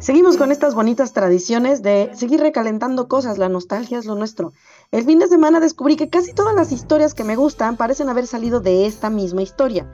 [0.00, 4.54] Seguimos con estas bonitas tradiciones de seguir recalentando cosas, la nostalgia es lo nuestro.
[4.92, 8.26] El fin de semana descubrí que casi todas las historias que me gustan parecen haber
[8.26, 9.86] salido de esta misma historia,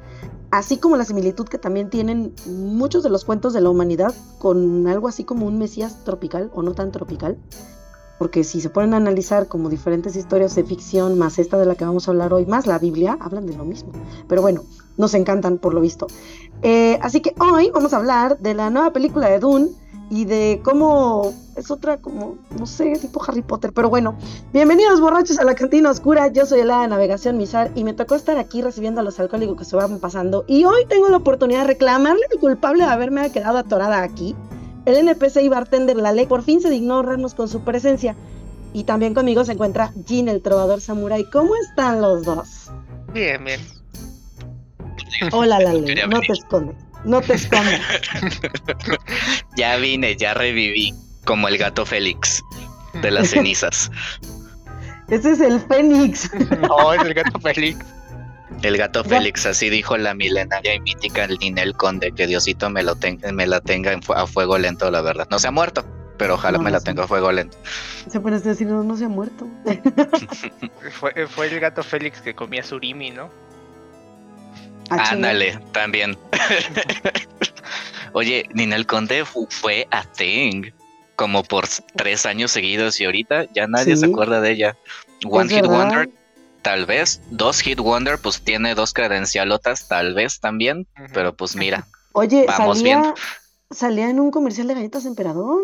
[0.53, 4.87] así como la similitud que también tienen muchos de los cuentos de la humanidad con
[4.87, 7.37] algo así como un Mesías tropical o no tan tropical.
[8.21, 11.75] Porque si se ponen a analizar como diferentes historias de ficción, más esta de la
[11.75, 13.91] que vamos a hablar hoy, más la Biblia, hablan de lo mismo.
[14.29, 14.63] Pero bueno,
[14.97, 16.07] nos encantan por lo visto.
[16.63, 19.69] Eh, así que hoy vamos a hablar de la nueva película de Dune
[20.11, 24.17] y de cómo es otra como, no sé, tipo Harry Potter, pero bueno,
[24.53, 28.15] bienvenidos borrachos a la cantina oscura, yo soy la de Navegación Misar y me tocó
[28.15, 31.63] estar aquí recibiendo a los alcohólicos que se van pasando y hoy tengo la oportunidad
[31.63, 34.37] de reclamarle al culpable de haberme quedado atorada aquí.
[34.85, 38.15] El NPC y bartender La Ley por fin se dignó honrarnos con su presencia
[38.73, 41.29] y también conmigo se encuentra Jin, el trovador samurai.
[41.31, 42.71] ¿Cómo están los dos?
[43.13, 43.61] Bien, bien.
[45.33, 46.86] Hola, La Ley, no te escondes.
[47.07, 47.81] No te escondas.
[49.57, 50.93] ya vine, ya reviví,
[51.25, 52.43] como el gato Félix
[53.01, 53.91] de las cenizas.
[55.09, 56.29] Ese es el Fénix.
[56.61, 57.79] no, es el gato Félix.
[58.63, 62.97] El gato Félix, así dijo la milenaria y mítica Ninel Conde, que Diosito me, lo
[63.33, 65.29] me la tenga a fuego lento, la verdad.
[65.31, 65.85] No se ha muerto,
[66.19, 67.57] pero ojalá me la tenga a fuego lento.
[68.11, 69.47] Se puede decir, no, no se ha muerto.
[70.91, 73.31] fue, fue el gato Félix que comía surimi, ¿no?
[74.91, 76.17] Ah, Ándale, también.
[78.13, 80.71] Oye, Ninel Conde fue a Thing
[81.17, 84.77] como por tres años seguidos y ahorita ya nadie se acuerda de ella.
[85.25, 86.11] One Hit Wonder,
[86.63, 87.21] tal vez.
[87.31, 90.87] Dos Hit Wonder, pues tiene dos credencialotas, tal vez también.
[91.13, 91.87] Pero pues mira.
[92.13, 93.15] Oye, vamos salía,
[93.71, 95.63] salía en un comercial de galletas emperador.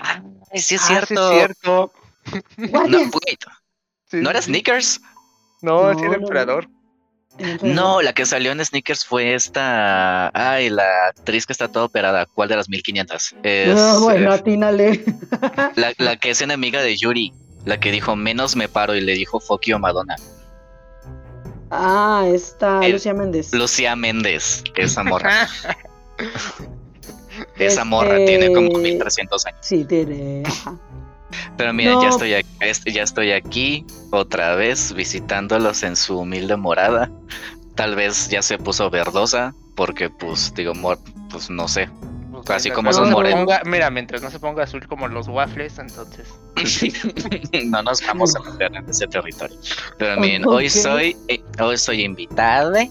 [0.00, 0.22] Ah,
[0.54, 1.32] sí es cierto.
[1.32, 1.92] cierto.
[2.56, 2.86] no,
[4.12, 5.00] ¿No era Sneakers?
[5.62, 6.68] No, no, emperador.
[6.68, 6.79] No,
[7.38, 10.30] la que salió en Sneakers fue esta.
[10.34, 12.26] Ay, la actriz que está toda operada.
[12.26, 13.34] ¿Cuál de las 1500?
[13.42, 15.04] Es, no, bueno, eh, atínale.
[15.76, 17.32] La, la, que es enemiga de Yuri.
[17.64, 20.16] La que dijo menos me paro y le dijo fuck you Madonna.
[21.70, 23.52] Ah, está Lucía Méndez.
[23.52, 25.48] Lucía Méndez, esa morra.
[27.58, 29.58] esa morra tiene como 1300 años.
[29.62, 30.42] Sí, tiene.
[31.56, 37.10] Pero mira, ya, estoy aquí, ya estoy aquí otra vez visitándolos en su humilde morada.
[37.74, 40.72] Tal vez ya se puso verdosa porque pues digo,
[41.30, 41.88] pues no sé.
[42.46, 43.46] Pues, así como son morenos.
[43.64, 46.28] Mira, mientras no se ponga azul como los waffles, entonces.
[47.66, 49.56] no nos vamos a meter en ese territorio.
[49.98, 52.86] Pero miren, hoy soy, eh, hoy soy invitada.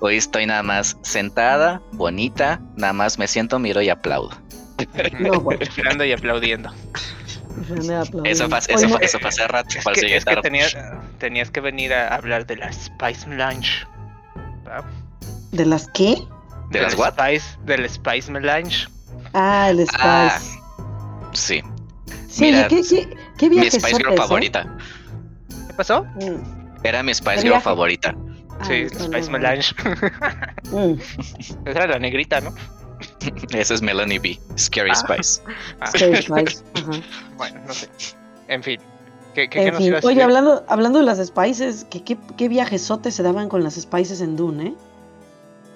[0.00, 2.60] Hoy estoy nada más sentada, bonita.
[2.76, 4.30] Nada más me siento, miro y aplaudo.
[5.20, 6.72] No, Esperando y aplaudiendo.
[8.24, 9.78] Eso pasa, eso, eso pasa rato.
[9.78, 10.76] Es que, tenías,
[11.18, 13.86] tenías, que venir a hablar de la Spice Melange.
[15.52, 16.16] ¿De las qué?
[16.70, 17.12] ¿De, las what?
[17.12, 18.88] Spice, del Spice Melange.
[19.34, 19.98] Ah, el Spice.
[20.00, 20.40] Ah,
[21.32, 21.62] sí.
[22.28, 24.66] Sí, Mira, ¿qué, qué, qué Mi Spice Girl favorita.
[25.66, 26.04] ¿Qué pasó?
[26.04, 26.82] Mm.
[26.82, 28.14] Era mi Spice Girl favorita.
[28.66, 29.74] sí, ah, Spice Melange.
[30.70, 30.94] mm.
[31.66, 32.54] Esa era la negrita, ¿no?
[33.52, 34.40] Esa es Melanie B.
[34.58, 34.94] Scary ah.
[34.94, 35.40] Spice.
[35.80, 35.86] Ah.
[35.86, 36.64] Scary Spice.
[37.36, 37.88] Bueno, no sé.
[38.48, 38.80] En fin.
[39.34, 39.94] ¿Qué, qué, fin.
[40.02, 44.20] Oye, hablando, hablando de las Spices, ¿qué, qué, qué viajesotes se daban con las Spices
[44.20, 44.74] en Dune, eh?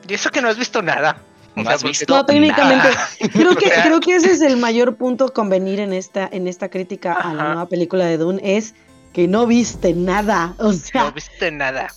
[0.08, 1.16] Y eso que no has visto nada.
[1.56, 2.88] No, has visto no técnicamente.
[3.32, 7.14] Creo que, creo que ese es el mayor punto convenir en esta, en esta crítica
[7.14, 8.74] a la nueva película de Dune, es
[9.14, 10.54] que no viste nada.
[10.58, 11.04] O sea.
[11.04, 11.88] No viste nada.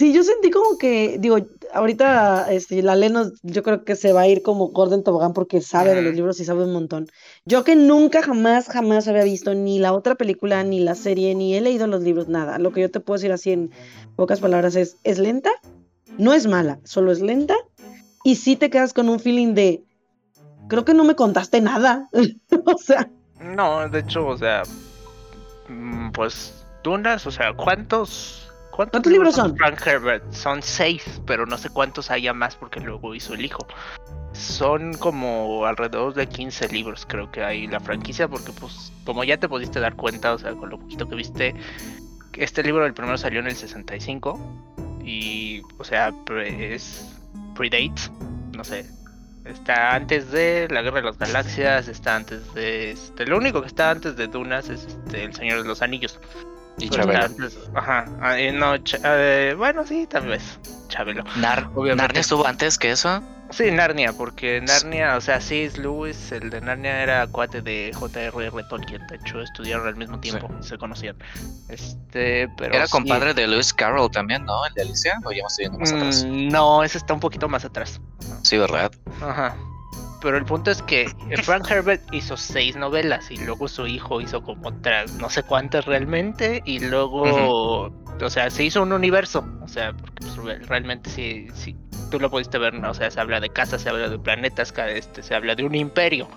[0.00, 1.36] Sí, yo sentí como que, digo,
[1.74, 5.60] ahorita este, la Lenos yo creo que se va a ir como Gordon Tobogán porque
[5.60, 7.06] sabe de los libros y sabe un montón.
[7.44, 11.54] Yo que nunca, jamás, jamás había visto ni la otra película, ni la serie, ni
[11.54, 12.58] he leído los libros, nada.
[12.58, 13.72] Lo que yo te puedo decir así en
[14.16, 15.50] pocas palabras es, es lenta,
[16.16, 17.56] no es mala, solo es lenta
[18.24, 19.84] y sí te quedas con un feeling de,
[20.68, 22.08] creo que no me contaste nada.
[22.64, 23.10] o sea.
[23.38, 24.62] No, de hecho, o sea,
[25.68, 29.56] mm, pues, Dunas, o sea, ¿cuántos ¿Cuántos, libros son?
[29.56, 30.32] Frank Herbert.
[30.32, 33.66] Son seis, pero no sé cuántos haya más porque luego hizo el hijo.
[34.32, 39.36] Son como alrededor de 15 libros, creo que hay la franquicia, porque pues como ya
[39.36, 41.54] te pudiste dar cuenta, o sea, con lo poquito que viste,
[42.34, 44.38] este libro el primero salió en el 65
[45.04, 46.14] y, o sea,
[46.46, 47.18] es
[47.54, 48.10] predate,
[48.56, 48.86] no sé,
[49.44, 53.66] está antes de la Guerra de las Galaxias, está antes de, este, lo único que
[53.66, 56.18] está antes de Dunas es este, el Señor de los Anillos.
[56.80, 57.34] Y pues Chabelo.
[57.74, 58.06] Ajá.
[58.20, 58.74] Ah, no,
[59.04, 60.58] eh, bueno, sí, tal vez.
[60.88, 61.24] Chabelo.
[61.36, 63.22] ¿Narnia estuvo antes que eso?
[63.50, 68.62] Sí, Narnia, porque Narnia, o sea, sí, Lewis, el de Narnia era cuate de J.R.R.
[68.68, 69.04] Tolkien.
[69.08, 71.16] De hecho, estudiaron al mismo tiempo, se conocían.
[71.68, 72.74] Este, pero.
[72.74, 74.64] Era compadre de Lewis Carroll también, ¿no?
[74.66, 76.24] El de Alicia, o ya me estoy yendo más atrás.
[76.24, 78.00] Mm, no, ese está un poquito más atrás.
[78.42, 78.92] Sí, ¿verdad?
[79.20, 79.56] Ajá.
[80.20, 81.10] Pero el punto es que
[81.42, 85.86] Frank Herbert hizo seis novelas y luego su hijo hizo como otras, no sé cuántas
[85.86, 91.48] realmente, y luego, o sea, se hizo un universo, o sea, porque pues, realmente sí,
[91.54, 91.76] sí,
[92.10, 92.90] tú lo pudiste ver, ¿no?
[92.90, 95.74] o sea, se habla de casas, se habla de planetas, este, se habla de un
[95.74, 96.28] imperio.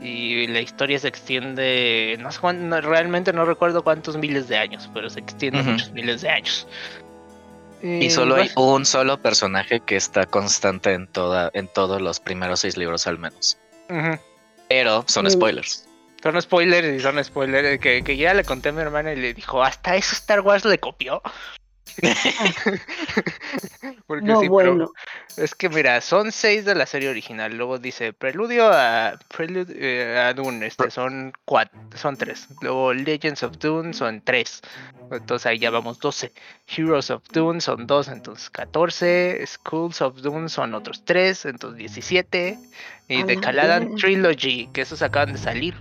[0.00, 4.90] Y la historia se extiende, no sé cuánto, realmente no recuerdo cuántos miles de años,
[4.92, 6.68] pero se extiende muchos miles de años.
[7.84, 12.60] Y solo hay un solo personaje que está constante en toda, en todos los primeros
[12.60, 13.58] seis libros al menos.
[14.68, 15.86] Pero son spoilers.
[16.22, 19.34] Son spoilers y son spoilers que, que ya le conté a mi hermana y le
[19.34, 21.20] dijo, hasta eso Star Wars le copió.
[24.22, 24.90] no, bueno.
[25.36, 27.56] es que mira, son seis de la serie original.
[27.56, 32.48] Luego dice Preludio a Prelude eh, a Dune, este, son cuatro, son tres.
[32.60, 34.62] Luego Legends of Dune son tres.
[35.10, 36.32] Entonces ahí ya vamos 12.
[36.66, 39.44] Heroes of Dune son dos, entonces 14.
[39.46, 42.58] Schools of Dune son otros tres, entonces 17.
[43.08, 45.74] Y The Caladan Trilogy, que esos acaban de salir.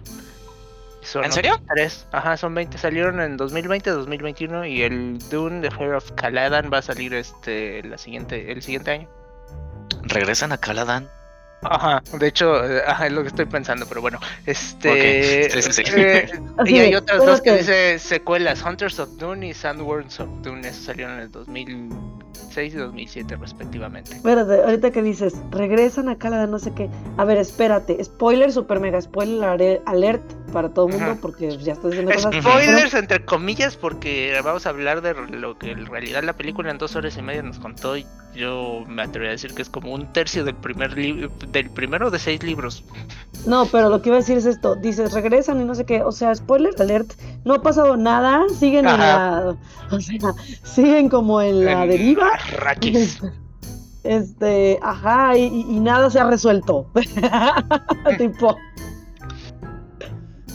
[1.23, 1.61] ¿En serio?
[1.73, 2.07] Tres.
[2.11, 2.77] Ajá, son 20.
[2.77, 7.83] Salieron en 2020, 2021 y el Dune de Fire of Caladan va a salir este
[7.83, 9.09] la siguiente el siguiente año.
[10.03, 11.09] ¿Regresan a Caladan?
[11.65, 15.45] Ajá, de hecho, eh, ajá, es lo que estoy pensando, pero bueno, este...
[15.45, 16.31] Eh,
[16.65, 20.83] y hay otras dos que dice secuelas, Hunters of Dune y Sandworms of Dune, esos
[20.83, 21.31] salieron en el
[22.53, 24.15] 2006 y 2007 respectivamente.
[24.15, 28.79] Espérate, ahorita que dices, regresan a Caladan, no sé qué, a ver, espérate, spoiler, super
[28.79, 32.35] mega spoiler alert, para todo el mundo porque ya estoy diciendo cosas.
[32.35, 36.77] Spoilers entre comillas porque vamos a hablar de lo que en realidad la película en
[36.77, 38.05] dos horas y media nos contó y
[38.35, 42.19] yo me atrevería a decir que es como un tercio del primer del primero de
[42.19, 42.83] seis libros.
[43.45, 46.03] No, pero lo que iba a decir es esto, dices regresan y no sé qué,
[46.03, 47.13] o sea, spoiler alert,
[47.45, 49.56] no ha pasado nada, siguen en la,
[49.91, 50.33] o sea,
[50.63, 52.31] siguen como en la deriva.
[54.03, 56.91] Este, ajá, y, y, nada se ha resuelto.
[58.18, 58.57] tipo.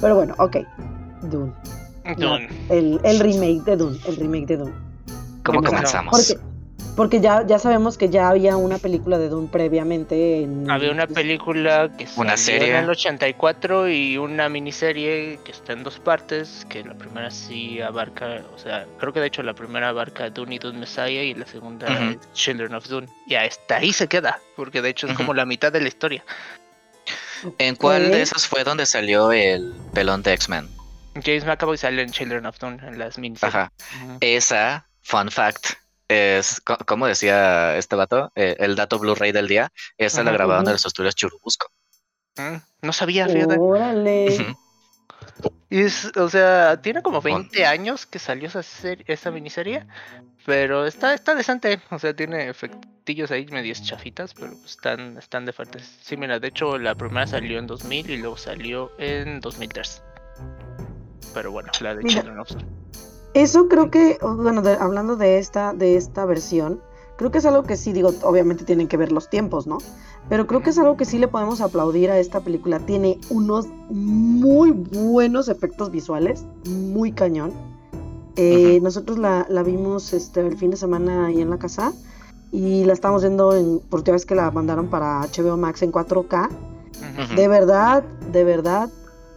[0.03, 0.59] Pero bueno, ok.
[1.23, 1.55] Dune.
[2.19, 2.49] Dune.
[2.69, 3.99] el, el, remake de Dune.
[4.07, 4.75] El remake de Dune.
[5.45, 6.11] ¿Cómo comenzamos?
[6.11, 6.48] Porque,
[6.99, 10.43] porque ya, ya sabemos que ya había una película de Dune previamente.
[10.43, 15.75] En, había una película que una serie en el 84 y una miniserie que está
[15.75, 16.67] en dos partes.
[16.69, 20.57] Que la primera sí abarca, o sea, creo que de hecho la primera abarca Dune
[20.57, 21.87] y Dune Messiah y la segunda
[22.33, 23.07] Children of Dune.
[23.29, 26.25] Y hasta ahí se queda, porque de hecho es como la mitad de la historia.
[27.59, 30.69] ¿En cuál de esos fue donde salió el pelón de X-Men?
[31.25, 33.55] James McAvoy sale en Children of Dune, en las miniseries.
[33.55, 33.73] Ajá.
[34.21, 35.75] Esa, fun fact,
[36.09, 40.73] es, como decía este vato, eh, el dato Blu-ray del día, esa la grabaron en
[40.73, 41.69] los estudios Churubusco.
[42.37, 43.57] Mm, no sabía, fíjate.
[43.59, 44.57] Órale.
[45.71, 49.87] Y es, o sea, tiene como 20 años que salió esa, serie, esa miniserie,
[50.47, 55.53] pero está, está decente, o sea, tiene efectillos ahí medio chafitas, pero están, están de
[55.53, 55.99] fuertes.
[56.01, 60.03] Sí, mira, de hecho la primera salió en 2000 y luego salió en 2003.
[61.35, 62.51] Pero bueno, la de Children of
[63.35, 66.81] Eso creo que, bueno, hablando de esta, de esta versión,
[67.17, 69.79] creo que es algo que sí, digo, obviamente tienen que ver los tiempos, ¿no?
[70.29, 72.81] Pero creo que es algo que sí le podemos aplaudir a esta película.
[72.81, 77.53] Tiene unos muy buenos efectos visuales, muy cañón.
[78.37, 81.93] Eh, nosotros la, vimos este, el fin de semana ahí en la casa
[82.53, 85.93] y la estamos viendo en, por última vez que la mandaron para HBO Max en
[85.93, 86.49] 4K.
[87.37, 88.91] De verdad, de verdad,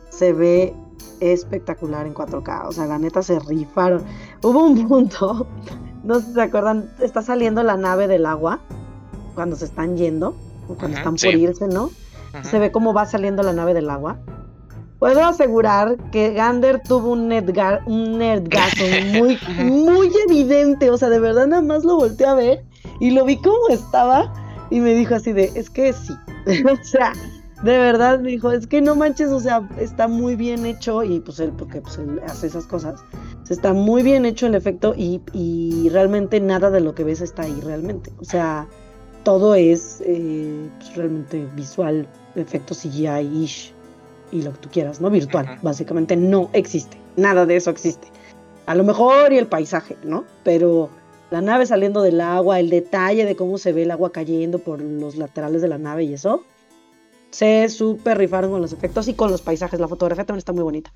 [0.09, 0.75] se ve
[1.21, 2.67] espectacular en 4K.
[2.67, 4.03] O sea, la neta se rifaron.
[4.43, 5.47] Hubo un punto,
[6.03, 8.59] no sé si se acuerdan, está saliendo la nave del agua
[9.35, 10.35] cuando se están yendo
[10.75, 11.91] cuando están por irse, ¿no?
[12.43, 14.17] Se ve cómo va saliendo la nave del agua.
[14.99, 20.89] Puedo asegurar que Gander tuvo un, nerdga un nerdgazo muy, muy evidente.
[20.89, 22.63] O sea, de verdad nada más lo volteé a ver
[22.99, 24.31] y lo vi como estaba
[24.69, 26.13] y me dijo así de, es que sí.
[26.71, 27.13] o sea,
[27.63, 31.19] de verdad me dijo, es que no manches, o sea, está muy bien hecho y
[31.19, 33.03] pues él, porque pues él hace esas cosas,
[33.49, 37.43] está muy bien hecho el efecto y, y realmente nada de lo que ves está
[37.43, 38.11] ahí realmente.
[38.19, 38.67] O sea,
[39.23, 43.73] todo es eh, pues, realmente visual, efectos CGI-ish
[44.31, 45.09] y lo que tú quieras, ¿no?
[45.09, 48.07] Virtual, básicamente no existe, nada de eso existe.
[48.65, 50.23] A lo mejor y el paisaje, ¿no?
[50.43, 50.89] Pero
[51.29, 54.81] la nave saliendo del agua, el detalle de cómo se ve el agua cayendo por
[54.81, 56.43] los laterales de la nave y eso,
[57.31, 59.79] se súper rifaron con los efectos y con los paisajes.
[59.79, 60.91] La fotografía también está muy bonita.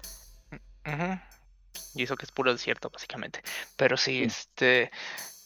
[1.96, 3.42] Y eso que es puro desierto, básicamente.
[3.75, 4.92] Pero sí, este.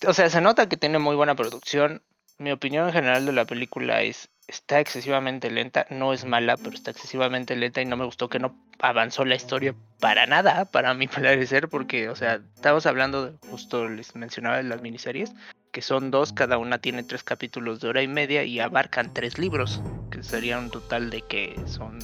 [0.07, 2.01] O sea, se nota que tiene muy buena producción
[2.39, 6.71] mi opinión en general de la película es está excesivamente lenta, no es mala, pero
[6.71, 10.95] está excesivamente lenta y no me gustó que no avanzó la historia para nada, para
[10.95, 15.33] mi parecer, porque, o sea, estamos hablando, de, justo les mencionaba de las miniseries,
[15.71, 19.37] que son dos, cada una tiene tres capítulos de hora y media y abarcan tres
[19.37, 21.99] libros, que sería un total de que son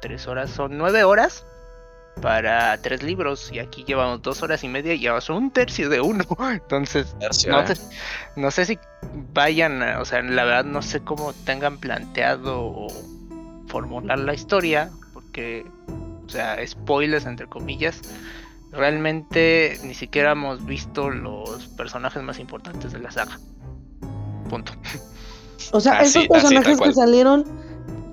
[0.00, 1.44] tres horas, son nueve horas
[2.22, 6.00] para tres libros y aquí llevamos dos horas y media y llevamos un tercio de
[6.00, 6.24] uno.
[6.50, 7.74] Entonces, no, ¿eh?
[7.74, 7.82] sé,
[8.36, 8.78] no, sé, si
[9.32, 12.86] vayan, o sea, la verdad no sé cómo tengan planteado
[13.68, 15.66] formular la historia, porque,
[16.26, 18.00] o sea, spoilers entre comillas,
[18.76, 23.38] realmente ni siquiera hemos visto los personajes más importantes de la saga.
[24.48, 24.72] Punto.
[25.72, 27.44] O sea, esos personajes que salieron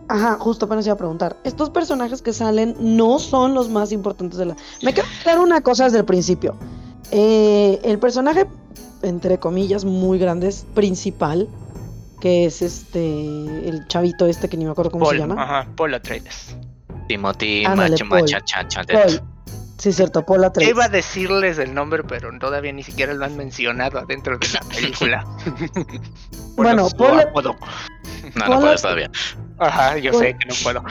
[0.09, 1.37] Ajá, justo apenas iba a preguntar.
[1.43, 4.55] Estos personajes que salen no son los más importantes de la.
[4.81, 6.55] Me quiero dar una cosa desde el principio.
[7.11, 8.45] Eh, el personaje,
[9.01, 11.47] entre comillas, muy grande, es principal,
[12.19, 13.67] que es este.
[13.67, 15.41] El chavito este que ni me acuerdo cómo se llama.
[15.41, 16.55] Ajá, Paul Atreides.
[17.07, 17.63] Timothy
[19.83, 20.73] Sí, cierto, Paul Atreides.
[20.73, 24.61] Iba a decirles el nombre, pero todavía ni siquiera lo han mencionado adentro de la
[24.73, 25.25] película.
[26.55, 27.21] bueno, Paul.
[28.35, 29.11] No, no puedes todavía.
[29.57, 30.81] Ajá, yo sé que no puedo.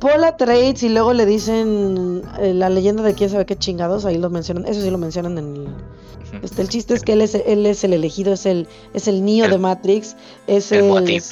[0.00, 4.18] Paula Trades y luego le dicen eh, la leyenda de quién sabe qué chingados, ahí
[4.18, 5.68] lo mencionan, eso sí lo mencionan en el...
[6.42, 9.24] Este, el chiste es que él es, él es el elegido, es el, es el
[9.24, 10.16] Neo de Matrix,
[10.48, 10.90] es el...
[10.96, 11.22] el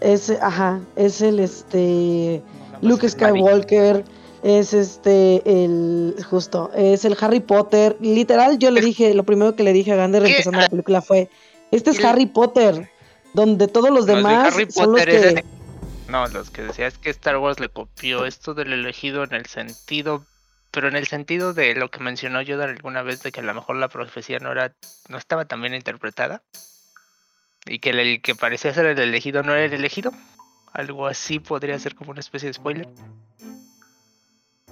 [0.00, 2.44] es, ajá, es el este
[2.80, 4.04] Luke Skywalker,
[4.42, 7.96] es este el justo, es el Harry Potter.
[8.00, 11.28] Literal, yo le dije, lo primero que le dije a Gander empezando la película fue,
[11.70, 12.90] este es Harry Potter
[13.32, 15.44] donde todos los demás son los que...
[16.08, 19.46] No, los que decía es que Star Wars le copió esto del elegido en el
[19.46, 20.26] sentido,
[20.72, 23.54] pero en el sentido de lo que mencionó Yoda alguna vez de que a lo
[23.54, 24.74] mejor la profecía no era,
[25.08, 26.42] no estaba tan bien interpretada
[27.64, 30.12] y que el que parecía ser el elegido no era el elegido.
[30.72, 32.88] Algo así podría ser como una especie de spoiler.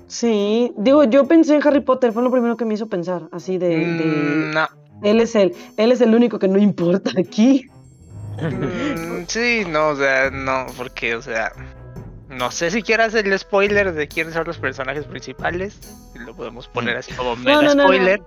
[0.09, 3.59] Sí, digo, yo pensé en Harry Potter, fue lo primero que me hizo pensar, así
[3.59, 4.69] de, mm, no.
[5.03, 7.67] él es el, él es el único que no importa aquí.
[8.41, 11.53] Mm, sí, no, o sea, no, porque, o sea,
[12.29, 15.79] no sé si quieras el spoiler de quiénes son los personajes principales.
[16.15, 18.23] Lo podemos poner así como mega spoiler.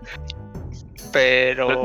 [1.11, 1.83] Pero.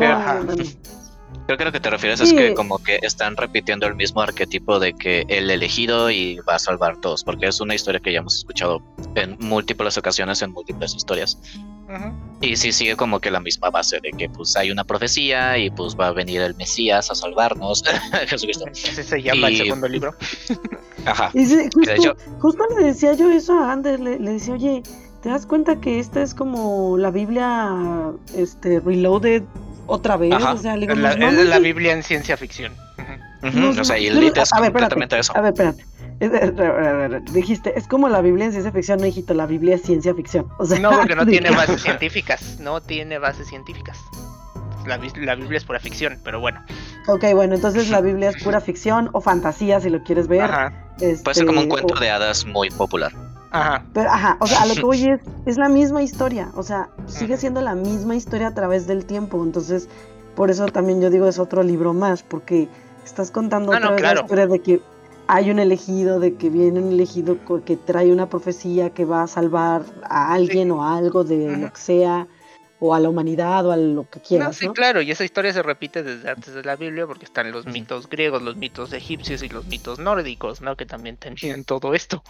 [1.46, 4.80] Creo que lo que te refieres es que como que están repitiendo el mismo arquetipo
[4.80, 8.12] de que el elegido y va a salvar a todos, porque es una historia que
[8.12, 8.82] ya hemos escuchado
[9.14, 11.38] en múltiples ocasiones, en múltiples historias.
[12.40, 15.70] Y sí sigue como que la misma base de que pues hay una profecía y
[15.70, 17.84] pues va a venir el Mesías a salvarnos.
[18.26, 18.64] Jesucristo.
[18.72, 20.14] Ese se llama el segundo libro.
[21.06, 21.30] Ajá.
[22.40, 24.82] justo, le decía yo eso a Ander, le, le decía, oye,
[25.22, 27.72] ¿te das cuenta que esta es como la Biblia
[28.34, 29.44] este, Reloaded
[29.86, 30.32] otra vez.
[30.34, 32.72] O sea, le la, es la Biblia en ciencia ficción.
[33.42, 35.36] o sea, y el es completamente eso.
[35.36, 35.84] A ver, espérate.
[37.32, 40.46] Dijiste, es como la Biblia en ciencia ficción, no hijito, la Biblia es ciencia ficción.
[40.58, 42.58] O sea, no, porque no tiene bases científicas.
[42.60, 43.98] No tiene bases científicas.
[44.86, 46.64] La, la, Biblia es pura ficción, pero bueno.
[47.08, 50.42] Ok, bueno, entonces la Biblia es pura ficción o fantasía, si lo quieres ver.
[50.42, 50.72] Ajá.
[50.98, 53.12] Puede ser como un este, cuento de hadas muy popular.
[53.50, 53.84] Ajá.
[53.92, 56.88] Pero, ajá, o sea, a lo que voy es, es la misma historia, o sea,
[57.06, 59.88] sigue siendo la misma historia a través del tiempo, entonces,
[60.34, 62.68] por eso también yo digo es otro libro más, porque
[63.04, 64.80] estás contando ah, otra vez la historia de que
[65.28, 69.26] hay un elegido, de que viene un elegido que trae una profecía que va a
[69.26, 72.28] salvar a alguien o a algo de lo que sea,
[72.78, 74.48] o a la humanidad o a lo que quieras.
[74.48, 77.50] No, sí, claro, y esa historia se repite desde antes de la Biblia porque están
[77.50, 80.76] los mitos griegos, los mitos egipcios y los mitos nórdicos, ¿no?
[80.76, 82.22] Que también tenían todo esto.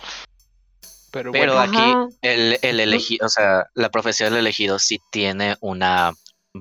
[1.32, 6.12] Pero, aquí el, el elegido, o sea, la profecía del elegido sí tiene una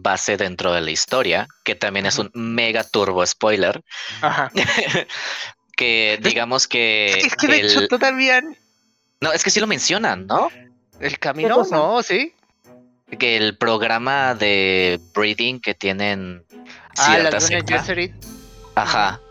[0.01, 3.83] base dentro de la historia, que también es un mega turbo spoiler.
[4.21, 4.51] Ajá.
[5.75, 7.12] que digamos que.
[7.12, 8.41] Es que de hecho todavía.
[9.21, 10.50] No, es que sí lo mencionan, ¿no?
[11.00, 12.33] El camino, no, sí.
[13.19, 16.43] Que el programa de breeding que tienen.
[16.97, 17.29] Ah, la
[18.75, 19.21] Ajá.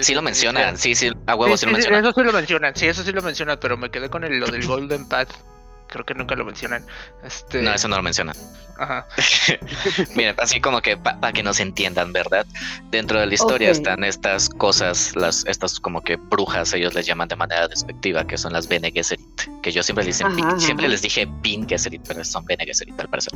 [0.00, 2.04] Sí, lo mencionan, sí, sí, a huevo sí, lo mencionan.
[2.04, 4.46] Eso sí lo mencionan, sí, eso sí lo mencionan, pero me quedé con el, lo
[4.46, 5.30] del Golden Path
[5.88, 6.84] creo que nunca lo mencionan.
[7.24, 7.62] Este...
[7.62, 8.36] No, eso no lo mencionan.
[8.78, 9.06] Ajá.
[10.14, 12.46] Mira, así como que para que nos entiendan, ¿verdad?
[12.90, 17.28] Dentro de la historia están estas cosas, las, estas como que brujas, ellos les llaman
[17.28, 19.26] de manera despectiva, que son las Bene Gesserit,
[19.62, 20.22] que yo siempre les,
[20.58, 23.32] siempre les dije Bin Gesserit, pero son Bene Gesserit al parecer.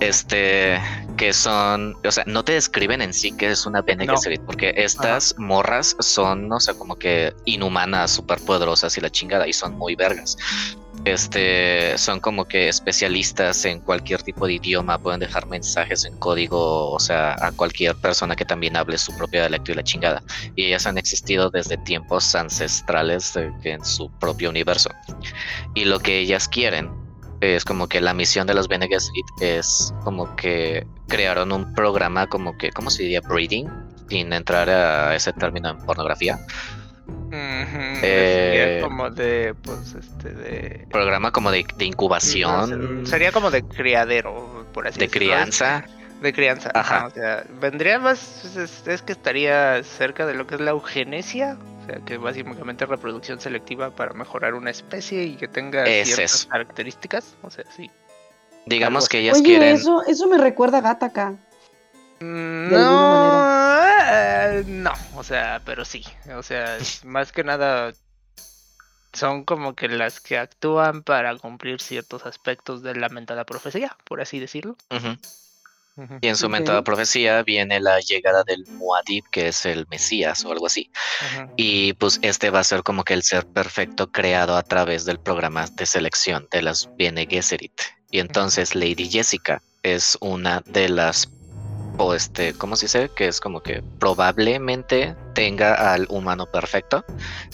[0.00, 0.80] Este,
[1.16, 4.74] que son, o sea, no te describen en sí que es una Bene Gesserit, porque
[4.76, 9.78] estas morras son, o sea, como que inhumanas, súper poderosas y la chingada, y son
[9.78, 10.36] muy vergas
[11.04, 16.90] este son como que especialistas en cualquier tipo de idioma, pueden dejar mensajes en código,
[16.90, 20.22] o sea, a cualquier persona que también hable su propio dialecto y la chingada.
[20.54, 24.90] Y ellas han existido desde tiempos ancestrales en su propio universo.
[25.74, 26.90] Y lo que ellas quieren
[27.40, 32.28] es como que la misión de los Bene Gesserit es como que crearon un programa
[32.28, 33.20] como que, ¿cómo se diría?
[33.20, 33.68] Breeding,
[34.08, 36.38] sin entrar a ese término en pornografía
[37.34, 40.86] Eh, como de, pues, este, de...
[40.90, 43.06] Programa como de, incubación.
[43.06, 45.20] sería como de criadero, por así decirlo.
[45.20, 45.84] De crianza.
[46.20, 46.70] De crianza.
[46.74, 47.06] Ajá.
[47.06, 51.56] o sea, vendría más, es, que estaría cerca de lo que es la eugenesia.
[51.82, 57.34] O sea, que básicamente reproducción selectiva para mejorar una especie y que tenga ciertas características.
[57.42, 57.90] O sea, sí.
[58.66, 59.74] Digamos que ellas Oye, quieren.
[59.74, 61.34] Eso, eso me recuerda a Gataca.
[62.20, 63.52] Mm, no,
[64.62, 66.04] eh, no, o sea, pero sí.
[66.36, 67.92] O sea, más que nada
[69.12, 74.20] son como que las que actúan para cumplir ciertos aspectos de la mentada profecía, por
[74.20, 74.76] así decirlo.
[76.22, 80.52] Y en su mentada profecía viene la llegada del Muad'Dib, que es el Mesías o
[80.52, 80.90] algo así.
[81.56, 85.20] Y pues este va a ser como que el ser perfecto creado a través del
[85.20, 87.78] programa de selección de las Bene Gesserit.
[88.10, 91.28] Y entonces Lady Jessica es una de las
[91.98, 93.10] o este, ¿cómo se dice?
[93.14, 97.04] Que es como que probablemente tenga al humano perfecto,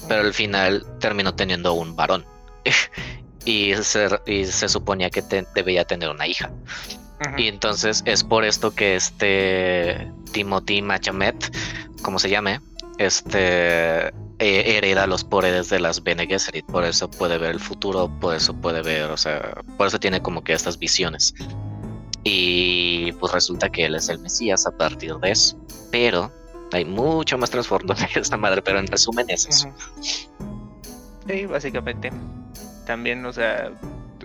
[0.08, 2.24] pero al final terminó teniendo un varón.
[3.44, 5.22] y, se, y se suponía que
[5.54, 6.50] debía tener una hija.
[7.36, 11.56] Y entonces es por esto que este Timothy Machamet,
[12.02, 12.60] como se llame,
[12.98, 14.08] este
[14.40, 18.36] eh, hereda los poderes de las Bene Gesserit, por eso puede ver el futuro, por
[18.36, 21.34] eso puede ver, o sea, por eso tiene como que estas visiones.
[22.24, 25.56] Y pues resulta que él es el Mesías a partir de eso.
[25.90, 26.32] Pero
[26.72, 29.70] hay mucho más trasfondo que esta madre, pero en resumen es eso.
[31.26, 32.10] Sí, básicamente.
[32.86, 33.70] También, o sea,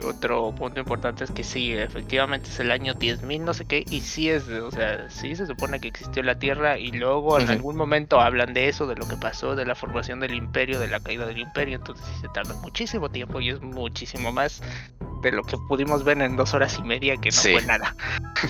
[0.02, 4.02] otro punto importante es que sí, efectivamente es el año 10.000, no sé qué, y
[4.02, 7.76] sí es, o sea, sí se supone que existió la Tierra y luego en algún
[7.76, 11.00] momento hablan de eso, de lo que pasó, de la formación del imperio, de la
[11.00, 14.62] caída del imperio, entonces sí se tarda muchísimo tiempo y es muchísimo más
[15.24, 17.96] de lo que pudimos ver en dos horas y media, que no fue nada.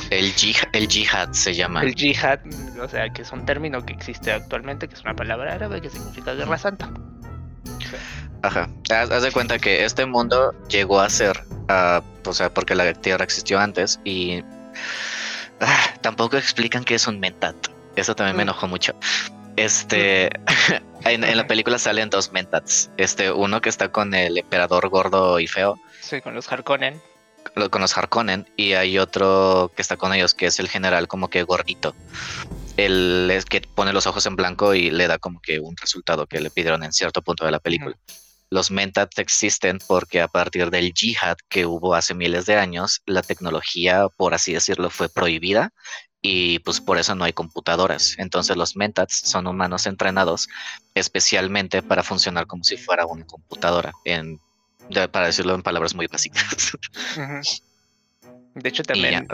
[0.09, 1.83] El, jihad, el jihad se llama.
[1.83, 2.39] El jihad,
[2.81, 5.89] o sea, que es un término que existe actualmente, que es una palabra árabe que
[5.89, 6.91] significa guerra santa.
[8.43, 8.69] Ajá.
[8.91, 13.23] Haz, de cuenta que este mundo llegó a ser, uh, o sea, porque la Tierra
[13.23, 14.43] existió antes y
[15.61, 17.55] ah, tampoco explican qué es un mentat.
[17.95, 18.49] Eso también me mm.
[18.49, 18.93] enojó mucho.
[19.55, 20.29] Este,
[21.05, 22.91] en, la película salen dos mentats.
[22.97, 25.79] Este, uno que está con el emperador gordo y feo.
[26.01, 27.01] Sí, con los Harkonnen.
[27.69, 28.45] Con los Harkonnen.
[28.57, 31.95] Y hay otro que está con ellos, que es el general como que gordito.
[32.75, 36.27] El es que pone los ojos en blanco y le da como que un resultado
[36.27, 37.95] que le pidieron en cierto punto de la película.
[38.53, 43.23] Los mentats existen porque a partir del jihad que hubo hace miles de años, la
[43.23, 45.71] tecnología, por así decirlo, fue prohibida
[46.21, 48.13] y pues por eso no hay computadoras.
[48.19, 50.49] Entonces los mentats son humanos entrenados
[50.93, 54.39] especialmente para funcionar como si fuera una computadora, en,
[55.11, 56.77] para decirlo en palabras muy básicas.
[58.53, 59.27] De hecho también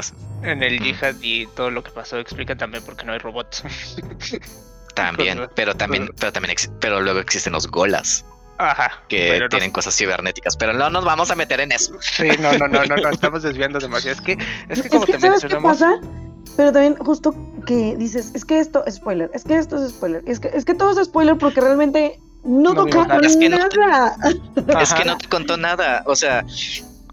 [0.43, 3.63] en el yihad y todo lo que pasó explica también por qué no hay robots.
[4.95, 8.25] También, pero también, pero también, pero luego existen los golas.
[8.59, 8.91] Ajá.
[9.07, 11.93] Que tienen cosas cibernéticas, pero no nos vamos a meter en eso.
[12.01, 14.17] Sí, no, no, no, no, no estamos desviando demasiado.
[14.17, 15.77] Es que, es que como te mencionamos.
[15.77, 15.99] Qué pasa?
[16.57, 17.33] Pero también justo
[17.65, 20.65] que dices, es que esto es spoiler, es que esto es spoiler, es que, es
[20.65, 23.21] que todo es spoiler porque realmente no, no toca nada.
[23.25, 23.57] Es que no,
[24.81, 26.03] es que no te contó nada.
[26.05, 26.45] O sea,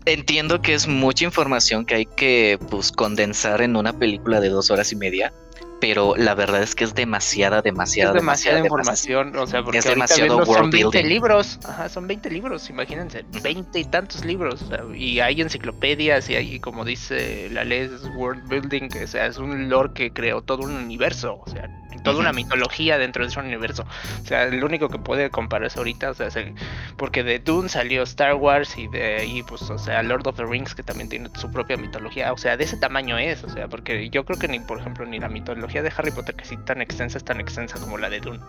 [0.04, 4.72] entiendo que es mucha información que hay que pues condensar en una película de dos
[4.72, 5.32] horas y media
[5.80, 9.84] pero la verdad es que es demasiada, demasiada, es demasiada, información, o sea, porque es
[9.84, 15.40] demasiado son 20 libros, ajá, son 20 libros, imagínense, 20 y tantos libros, y hay
[15.40, 19.92] enciclopedias y hay, como dice la ley, es world building, o sea, es un lore
[19.94, 21.68] que creó todo un universo, o sea,
[22.02, 23.84] toda una mitología dentro de ese universo.
[24.22, 26.54] O sea, el único que puede compararse ahorita, o sea, es el,
[26.96, 30.44] porque de Dune salió Star Wars y de ahí, pues, o sea, Lord of the
[30.44, 32.32] Rings, que también tiene su propia mitología.
[32.32, 35.04] O sea, de ese tamaño es, o sea, porque yo creo que ni, por ejemplo,
[35.04, 38.09] ni la mitología de Harry Potter, que sí tan extensa, es tan extensa como la
[38.09, 38.40] de Dune,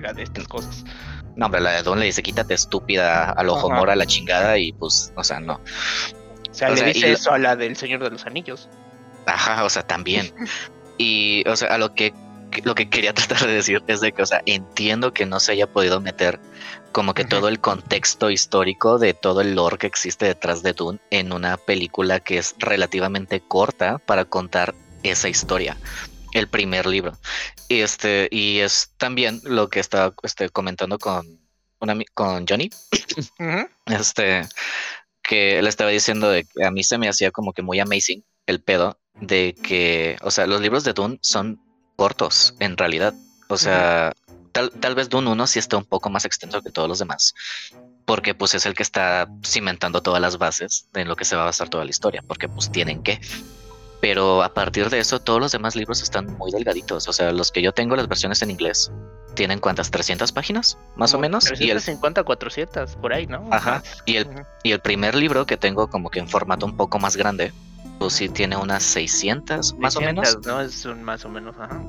[0.00, 0.84] la de estas cosas.
[1.34, 4.72] No, hombre, la de Dune le dice, quítate estúpida al ojo mora la chingada y
[4.72, 5.54] pues, o sea, no.
[5.54, 8.68] O sea, le dice eso a la del Señor de los Anillos.
[9.26, 10.32] Ajá, o sea, también.
[10.98, 12.14] y, o sea, a lo que
[12.64, 15.52] lo que quería tratar de decir es de que, o sea, entiendo que no se
[15.52, 16.40] haya podido meter
[16.92, 20.98] como que todo el contexto histórico de todo el lore que existe detrás de Dune
[21.10, 25.76] en una película que es relativamente corta para contar esa historia,
[26.32, 27.12] el primer libro.
[27.68, 31.40] Y este, y es también lo que estaba este, comentando con,
[31.80, 32.70] una, con Johnny.
[33.86, 34.42] Este,
[35.22, 38.24] que le estaba diciendo de que a mí se me hacía como que muy amazing
[38.46, 41.60] el pedo de que, o sea, los libros de Dune son
[41.96, 43.14] cortos, en realidad.
[43.48, 44.12] O sea,
[44.52, 47.34] tal, tal vez Dune 1 sí está un poco más extenso que todos los demás,
[48.04, 51.42] porque pues es el que está cimentando todas las bases en lo que se va
[51.42, 53.20] a basar toda la historia, porque pues tienen que.
[54.00, 57.08] Pero a partir de eso, todos los demás libros están muy delgaditos.
[57.08, 58.90] O sea, los que yo tengo, las versiones en inglés,
[59.34, 61.44] tienen cuántas, 300 páginas, más o menos.
[61.44, 62.26] 350, y el...
[62.26, 63.46] 400, por ahí, ¿no?
[63.50, 63.82] Ajá.
[64.04, 64.28] Y el,
[64.62, 67.52] y el primer libro que tengo como que en formato un poco más grande,
[67.98, 70.38] pues sí tiene unas 600, más o menos.
[70.44, 70.60] ¿no?
[70.60, 71.80] Es un más o menos, ajá.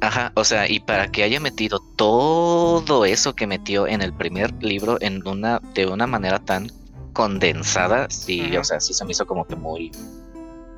[0.00, 4.52] Ajá, o sea, y para que haya metido todo eso que metió en el primer
[4.62, 6.70] libro en una, de una manera tan
[7.14, 9.90] condensada, sí, o sea, sí se me hizo como que muy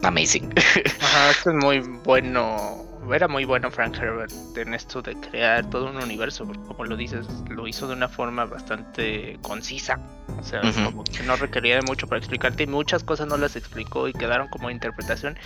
[0.02, 0.52] amazing.
[1.00, 2.84] Ajá, esto es muy bueno.
[3.12, 6.94] Era muy bueno Frank Herbert en esto de crear todo un universo, porque como lo
[6.94, 9.98] dices, lo hizo de una forma bastante concisa.
[10.38, 13.56] O sea, como que no requería de mucho para explicarte y muchas cosas no las
[13.56, 15.38] explicó y quedaron como interpretación,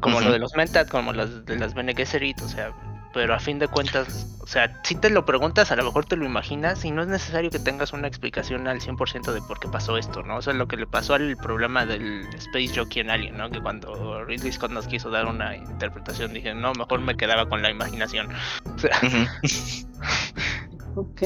[0.00, 2.72] como lo de los Mentat, como las de las Bene Gesserit, o sea,
[3.12, 6.16] pero a fin de cuentas, o sea, si te lo preguntas, a lo mejor te
[6.16, 9.68] lo imaginas y no es necesario que tengas una explicación al 100% de por qué
[9.68, 10.36] pasó esto, ¿no?
[10.36, 13.50] O sea, lo que le pasó al problema del Space Jockey en Alien, ¿no?
[13.50, 17.62] Que cuando Ridley Scott nos quiso dar una interpretación, dije, no, mejor me quedaba con
[17.62, 18.28] la imaginación.
[18.74, 18.98] O sea...
[20.96, 21.22] ok.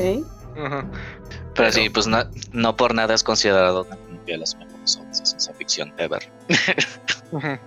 [1.55, 2.19] Pero, sí, pues no,
[2.53, 6.31] no por nada es considerado una de las mejores obras de ciencia ficción ever.
[7.33, 7.59] Eh,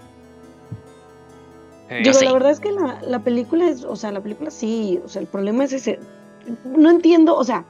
[1.89, 5.07] Digo, la verdad es que la, la, película es, o sea, la película sí, o
[5.07, 5.99] sea, el problema es ese.
[6.63, 7.65] No entiendo, o sea,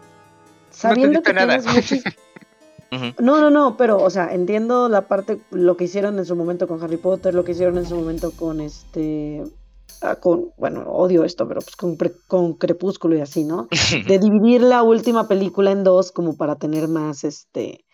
[0.72, 2.00] sabiendo que tienes muchos...
[3.20, 6.68] No, no, no, pero, o sea, entiendo la parte, lo que hicieron en su momento
[6.68, 9.44] con Harry Potter, lo que hicieron en su momento con este,
[10.02, 13.68] ah, con, bueno, odio esto, pero pues con, con Crepúsculo y así, ¿no?
[14.08, 17.86] De dividir la última película en dos como para tener más, este,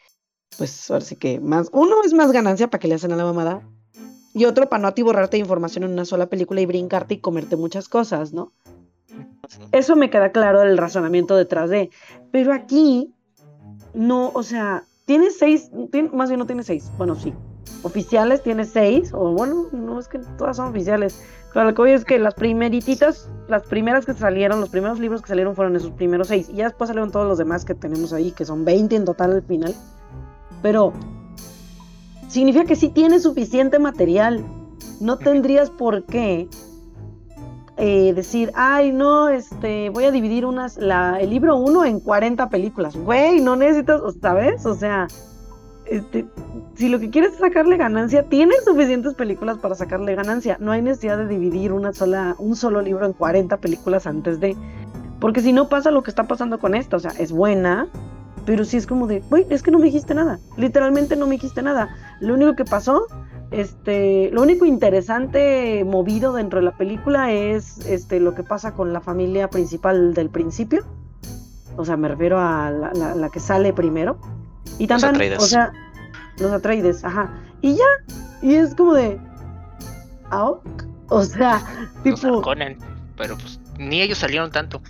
[0.58, 3.26] pues ahora sí que más, uno es más ganancia para que le hacen a la
[3.26, 3.68] mamada,
[4.36, 7.56] y otro para no atiborrarte de información en una sola película y brincarte y comerte
[7.56, 8.52] muchas cosas, ¿no?
[9.72, 11.90] Eso me queda claro el razonamiento detrás de.
[12.32, 13.14] Pero aquí,
[13.94, 15.72] no, o sea, tiene seis,
[16.12, 17.34] más bien no tiene seis, bueno, sí.
[17.84, 21.24] Oficiales tiene seis, o bueno, no es que todas son oficiales.
[21.54, 25.22] Pero lo que voy es que las primerititas, las primeras que salieron, los primeros libros
[25.22, 26.50] que salieron fueron esos primeros seis.
[26.50, 29.32] Y ya después salieron todos los demás que tenemos ahí, que son 20 en total
[29.32, 29.74] al final.
[30.62, 30.92] Pero
[32.36, 34.46] significa que sí tienes suficiente material.
[35.00, 36.50] No tendrías por qué
[37.78, 42.50] eh, decir, ay, no, este, voy a dividir unas, la, el libro 1 en 40
[42.50, 42.98] películas.
[42.98, 44.66] Güey, no necesitas, ¿sabes?
[44.66, 45.08] O sea,
[45.86, 46.26] este,
[46.76, 50.58] si lo que quieres es sacarle ganancia, tienes suficientes películas para sacarle ganancia.
[50.60, 54.58] No hay necesidad de dividir una sola, un solo libro en 40 películas antes de.
[55.22, 57.88] Porque si no pasa lo que está pasando con esta, o sea, es buena,
[58.46, 60.40] pero sí es como de, güey, es que no me dijiste nada.
[60.58, 61.96] Literalmente no me dijiste nada.
[62.20, 63.08] Lo único que pasó,
[63.52, 68.94] este, lo único interesante movido dentro de la película es este, lo que pasa con
[68.94, 70.84] la familia principal del principio.
[71.78, 74.18] O sea, me refiero a la, que sale primero.
[74.80, 75.72] Y también, o sea,
[76.40, 77.30] los Atreides, ajá.
[77.62, 77.86] Y ya,
[78.42, 79.20] y es como de,
[80.32, 80.54] ¿ah?
[81.10, 81.62] O sea,
[82.04, 82.42] tipo...
[83.18, 84.82] pero pues ni ellos salieron tanto.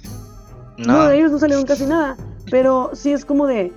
[0.77, 1.05] No.
[1.05, 2.17] no, ellos no salieron casi nada.
[2.51, 3.71] Pero sí es como de,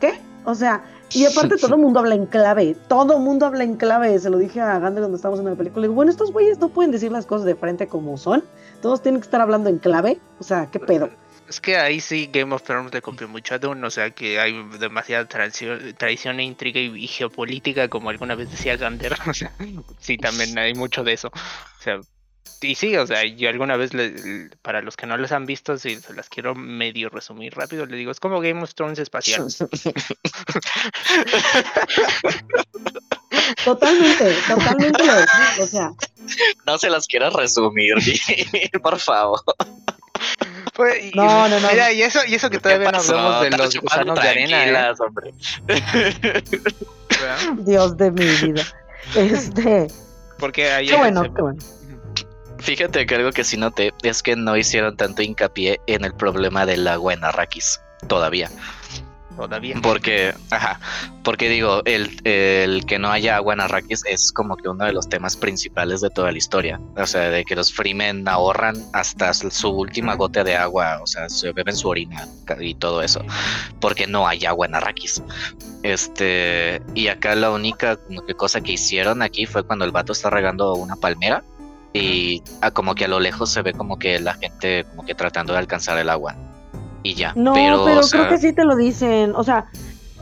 [0.00, 0.20] ¿qué?
[0.44, 3.76] O sea, y aparte todo el mundo habla en clave, todo el mundo habla en
[3.76, 6.58] clave, se lo dije a Gander cuando estábamos en la película, digo, bueno, estos güeyes
[6.58, 8.44] no pueden decir las cosas de frente como son,
[8.82, 11.10] todos tienen que estar hablando en clave, o sea, ¿qué pedo?
[11.48, 14.40] Es que ahí sí Game of Thrones le copió mucho a Dune, o sea que
[14.40, 19.52] hay demasiada tradición, e intriga y, geopolítica, como alguna vez decía Gander, o sea,
[20.00, 22.00] sí, también hay mucho de eso, o sea,
[22.62, 23.90] y sí, o sea, yo alguna vez,
[24.62, 27.96] para los que no las han visto, si se las quiero medio resumir rápido, le
[27.96, 29.46] digo, es como Game of Thrones espacial.
[33.64, 35.02] Totalmente, totalmente
[35.60, 35.92] o sea.
[36.66, 37.94] No se las quiero resumir,
[38.82, 39.40] por favor.
[40.74, 41.68] Pues, no, no, no.
[41.70, 44.88] Mira, y eso, y eso que todavía no hablamos de los gusanos de arena.
[44.90, 44.94] ¿eh?
[44.98, 45.32] Hombre.
[47.64, 48.62] Dios de mi vida.
[49.14, 49.88] Este.
[50.38, 50.88] Porque ahí.
[50.88, 51.58] Qué bueno, qué bueno.
[52.58, 56.66] Fíjate que algo que sí noté es que no hicieron tanto hincapié en el problema
[56.66, 58.50] del agua en Arrakis todavía.
[59.36, 59.76] Todavía.
[59.82, 60.80] Porque, ajá,
[61.22, 64.94] porque digo, el, el, que no haya agua en Arrakis es como que uno de
[64.94, 66.80] los temas principales de toda la historia.
[66.96, 71.28] O sea, de que los Freemen ahorran hasta su última gota de agua, o sea,
[71.28, 72.26] se beben su orina
[72.58, 73.22] y todo eso,
[73.78, 75.22] porque no hay agua en Arrakis.
[75.82, 77.98] Este, y acá la única
[78.38, 81.44] cosa que hicieron aquí fue cuando el vato está regando una palmera
[81.96, 85.14] y ah, como que a lo lejos se ve como que la gente como que
[85.14, 86.36] tratando de alcanzar el agua
[87.02, 87.32] y ya.
[87.36, 89.66] No, pero, creo que sí te lo dicen, o sea,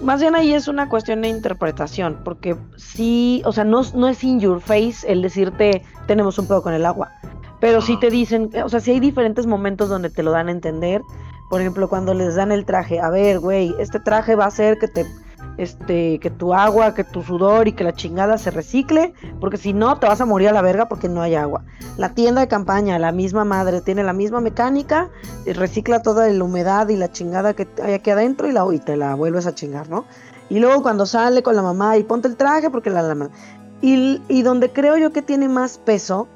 [0.03, 4.23] más bien ahí es una cuestión de interpretación, porque sí, o sea, no, no es
[4.23, 7.13] in your face el decirte tenemos un pedo con el agua,
[7.61, 10.51] pero sí te dicen, o sea, sí hay diferentes momentos donde te lo dan a
[10.51, 11.01] entender,
[11.49, 14.79] por ejemplo, cuando les dan el traje, a ver, güey, este traje va a hacer
[14.79, 15.07] que te
[15.57, 19.73] este, que tu agua, que tu sudor y que la chingada se recicle, porque si
[19.73, 21.65] no te vas a morir a la verga porque no hay agua.
[21.97, 25.11] La tienda de campaña, la misma madre, tiene la misma mecánica,
[25.47, 28.97] recicla toda la humedad y la chingada que hay aquí adentro y, la, y te
[28.97, 30.05] la vuelves a chingar, ¿no?
[30.49, 33.03] Y luego cuando sale con la mamá y ponte el traje porque la...
[33.03, 33.31] la
[33.81, 36.29] y, y donde creo yo que tiene más peso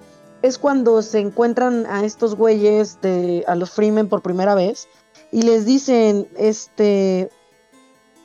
[0.42, 4.88] es cuando se encuentran a estos güeyes, de, a los Freemen por primera vez,
[5.32, 7.30] y les dicen, este,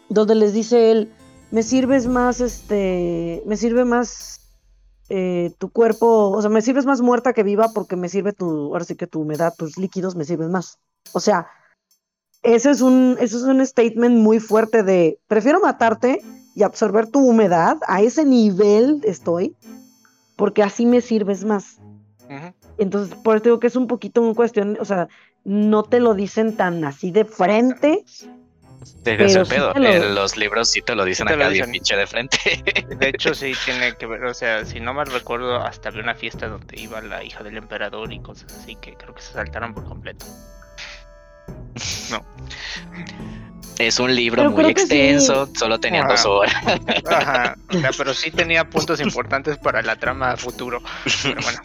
[0.10, 1.12] donde les dice él,
[1.52, 4.44] me sirves más, este, me sirve más
[5.10, 8.74] eh, tu cuerpo, o sea, me sirves más muerta que viva porque me sirve tu,
[8.74, 10.80] ahora sí que tu humedad, tus líquidos me sirven más.
[11.12, 11.48] O sea,
[12.42, 16.22] ese es un, eso es un statement muy fuerte de, prefiero matarte
[16.56, 19.56] y absorber tu humedad, a ese nivel estoy,
[20.36, 21.80] porque así me sirves más.
[22.78, 25.08] Entonces, por eso digo que es un poquito una cuestión, o sea,
[25.44, 28.04] no te lo dicen tan así de frente,
[29.04, 29.74] desde pedo.
[29.76, 32.38] En los libros sí te lo dicen acá bien pinche de frente.
[32.98, 34.24] De hecho, sí tiene que ver.
[34.26, 37.58] O sea, si no mal recuerdo, hasta había una fiesta donde iba la hija del
[37.58, 40.26] emperador y cosas así que creo que se saltaron por completo.
[42.12, 42.24] No.
[43.80, 46.54] Es un libro muy extenso, solo tenía dos horas.
[47.10, 47.56] Ajá,
[47.98, 50.82] pero sí tenía puntos importantes para la trama futuro.
[51.24, 51.60] Pero bueno.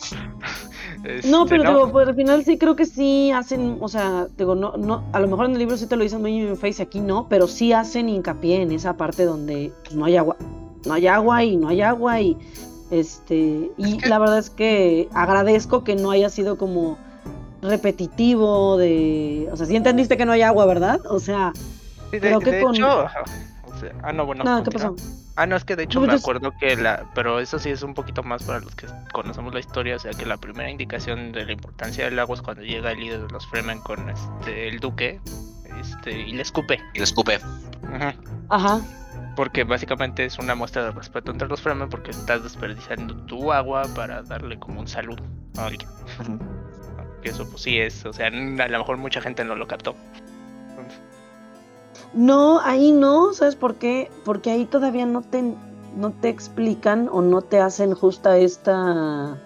[1.24, 4.54] No, este, pero Digo, pues, al final sí creo que sí hacen, o sea, digo,
[4.54, 6.82] no, no, a lo mejor en el libro sí te lo dicen muy en face,
[6.82, 10.36] aquí no, pero sí hacen hincapié en esa parte donde pues, no hay agua.
[10.86, 12.36] No hay agua y no hay agua y
[12.90, 16.96] este y la verdad es que agradezco que no haya sido como
[17.60, 21.00] repetitivo de, o sea, sí entendiste que no hay agua, ¿verdad?
[21.10, 21.52] O sea,
[22.10, 22.76] creo que con
[24.02, 24.44] ah, no, bueno.
[24.44, 24.94] No, ¿qué pasó?
[25.38, 27.08] Ah, no, es que de hecho me acuerdo que la.
[27.14, 29.94] Pero eso sí es un poquito más para los que conocemos la historia.
[29.94, 32.98] O sea, que la primera indicación de la importancia del agua es cuando llega el
[32.98, 35.20] líder de los Fremen con este, el duque
[35.80, 36.80] este, y le escupe.
[36.92, 37.38] Y le escupe.
[37.86, 38.16] Ajá.
[38.48, 38.80] Ajá.
[39.36, 43.84] Porque básicamente es una muestra de respeto entre los Fremen porque estás desperdiciando tu agua
[43.94, 45.22] para darle como un saludo
[45.56, 45.88] a alguien.
[47.22, 48.04] Que eso pues sí es.
[48.06, 49.94] O sea, a lo mejor mucha gente no lo captó.
[52.14, 54.10] No, ahí no, ¿sabes por qué?
[54.24, 55.42] Porque ahí todavía no te,
[55.96, 59.38] no te explican o no te hacen justa esta,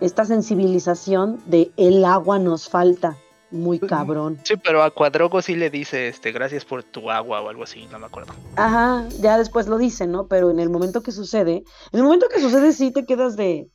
[0.00, 3.16] esta sensibilización de el agua nos falta.
[3.52, 4.40] Muy cabrón.
[4.42, 7.86] Sí, pero a Cuadrogo sí le dice, este, gracias por tu agua o algo así,
[7.92, 8.32] no me acuerdo.
[8.56, 10.26] Ajá, ya después lo dice, ¿no?
[10.26, 13.70] Pero en el momento que sucede, en el momento que sucede sí te quedas de,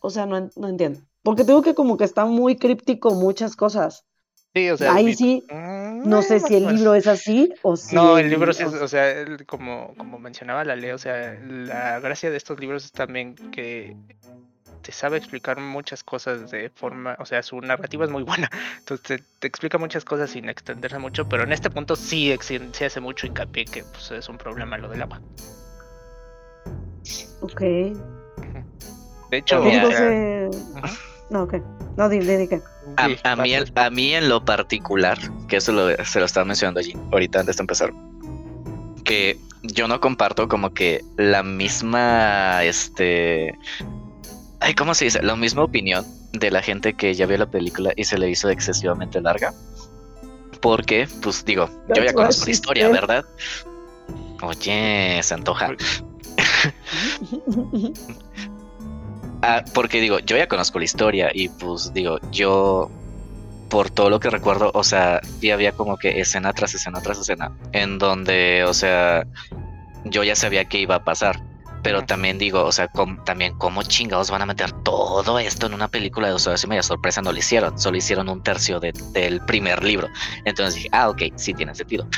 [0.00, 1.00] o sea, no, no entiendo.
[1.22, 4.06] Porque tengo que como que está muy críptico muchas cosas.
[4.54, 7.94] Sí, o sea, ahí sí, mm, no sé si el libro es así o si...
[7.94, 12.30] No, el libro sí, o sea, como, como mencionaba la ley, o sea, la gracia
[12.30, 13.94] de estos libros es también que
[14.82, 19.22] te sabe explicar muchas cosas de forma, o sea, su narrativa es muy buena, entonces
[19.38, 23.26] te, explica muchas cosas sin extenderse mucho, pero en este punto sí, se hace mucho
[23.26, 25.20] hincapié que pues, es un problema lo del agua.
[27.40, 27.60] Ok.
[29.30, 29.62] De hecho,
[31.30, 31.54] no, ok.
[31.96, 32.62] No, dile, dile,
[32.96, 35.72] a, mí, a mí en lo particular, que eso
[36.04, 37.92] se lo estaba mencionando allí, ahorita antes de empezar,
[39.04, 43.58] que yo no comparto como que la misma, este,
[44.60, 45.22] ay, ¿cómo se dice?
[45.22, 48.48] La misma opinión de la gente que ya vio la película y se le hizo
[48.48, 49.52] excesivamente larga.
[50.60, 53.24] Porque, pues digo, yo ya conozco la historia, ¿verdad?
[54.42, 55.70] Oye, se antoja.
[59.42, 62.90] Ah, porque digo, yo ya conozco la historia y pues digo, yo
[63.68, 67.18] por todo lo que recuerdo, o sea, ya había como que escena tras escena tras
[67.18, 69.26] escena, en donde, o sea,
[70.04, 71.42] yo ya sabía que iba a pasar.
[71.80, 72.90] Pero también digo, o sea,
[73.24, 76.66] también cómo chingados van a meter todo esto en una película de dos horas y
[76.66, 76.82] media.
[76.82, 80.08] Sorpresa no lo hicieron, solo hicieron un tercio del primer libro.
[80.44, 82.08] Entonces dije, ah, ok, sí tiene sentido.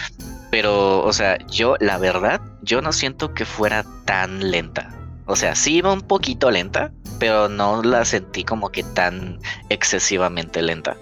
[0.51, 4.89] Pero, o sea, yo, la verdad, yo no siento que fuera tan lenta.
[5.27, 10.63] O sea, sí iba un poquito lenta, pero no la sentí como que tan excesivamente
[10.63, 10.97] lenta.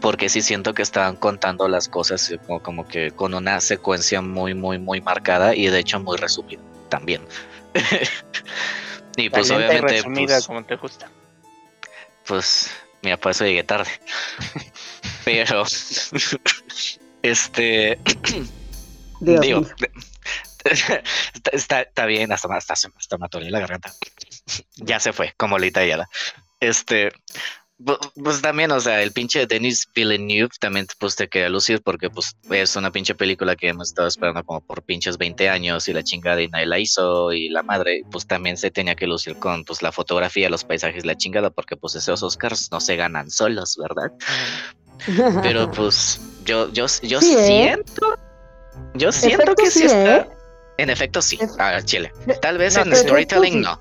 [0.00, 4.54] Porque sí siento que estaban contando las cosas como, como que con una secuencia muy,
[4.54, 7.22] muy, muy marcada y de hecho muy resumida también.
[9.16, 9.86] y pues obviamente.
[9.86, 11.08] Resumida pues, como te gusta.
[12.26, 12.70] Pues,
[13.02, 13.90] mira, por eso llegué tarde.
[15.24, 15.64] pero,
[17.22, 17.98] este.
[19.20, 19.66] digo,
[21.52, 23.92] está, está, bien, hasta, hasta, hasta me la garganta.
[24.76, 26.08] Ya se fue, como la italiana.
[26.60, 27.10] Este,
[28.22, 32.36] pues también, o sea, el pinche Denis Villeneuve también pues te queda lucir porque pues
[32.50, 36.02] es una pinche película que hemos estado esperando como por pinches 20 años y la
[36.02, 39.64] chingada y nadie la hizo y la madre pues también se tenía que lucir con
[39.64, 43.78] pues la fotografía, los paisajes, la chingada porque pues esos Oscars no se ganan solos,
[43.80, 44.12] ¿verdad?
[45.42, 47.46] Pero pues yo, yo, yo ¿eh?
[47.46, 48.18] siento,
[48.94, 50.16] yo siento que sí está...
[50.18, 50.28] ¿eh?
[50.76, 51.38] En efecto, sí.
[51.58, 52.10] A Chile.
[52.40, 53.78] Tal vez en storytelling, no.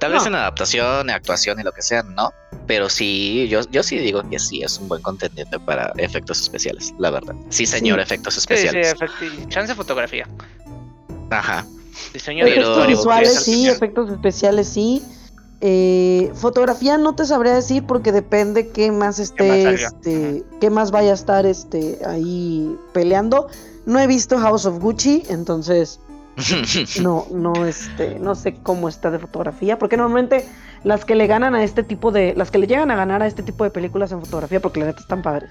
[0.00, 2.32] Tal vez en adaptación, actuación y lo que sea, no.
[2.66, 6.94] Pero sí, yo, yo sí digo que sí es un buen contendiente para efectos especiales,
[6.98, 7.34] la verdad.
[7.50, 8.94] Sí, señor, efectos especiales.
[9.18, 10.26] Sí, sí, chance fotografía.
[11.28, 11.66] Ajá.
[12.14, 15.04] Diseño efectos visuales, sí, efectos especiales, sí.
[15.60, 21.10] Eh, fotografía no te sabría decir porque depende qué más esté, este, qué más vaya
[21.10, 23.48] a estar este ahí peleando.
[23.84, 26.00] No he visto House of Gucci, entonces
[27.02, 30.46] no, no, este, no sé cómo está de fotografía, porque normalmente
[30.84, 33.26] las que le ganan a este tipo de, las que le llegan a ganar a
[33.26, 35.50] este tipo de películas en fotografía, porque la neta están padres,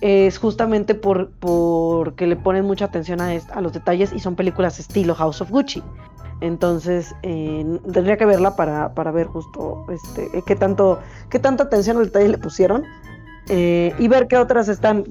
[0.00, 4.78] es justamente por porque le ponen mucha atención a, a los detalles y son películas
[4.78, 5.82] estilo House of Gucci.
[6.40, 11.98] Entonces eh, tendría que verla para, para ver justo este qué tanto qué tanta atención
[11.98, 12.84] al detalle le pusieron
[13.48, 15.04] eh, y ver qué otras están.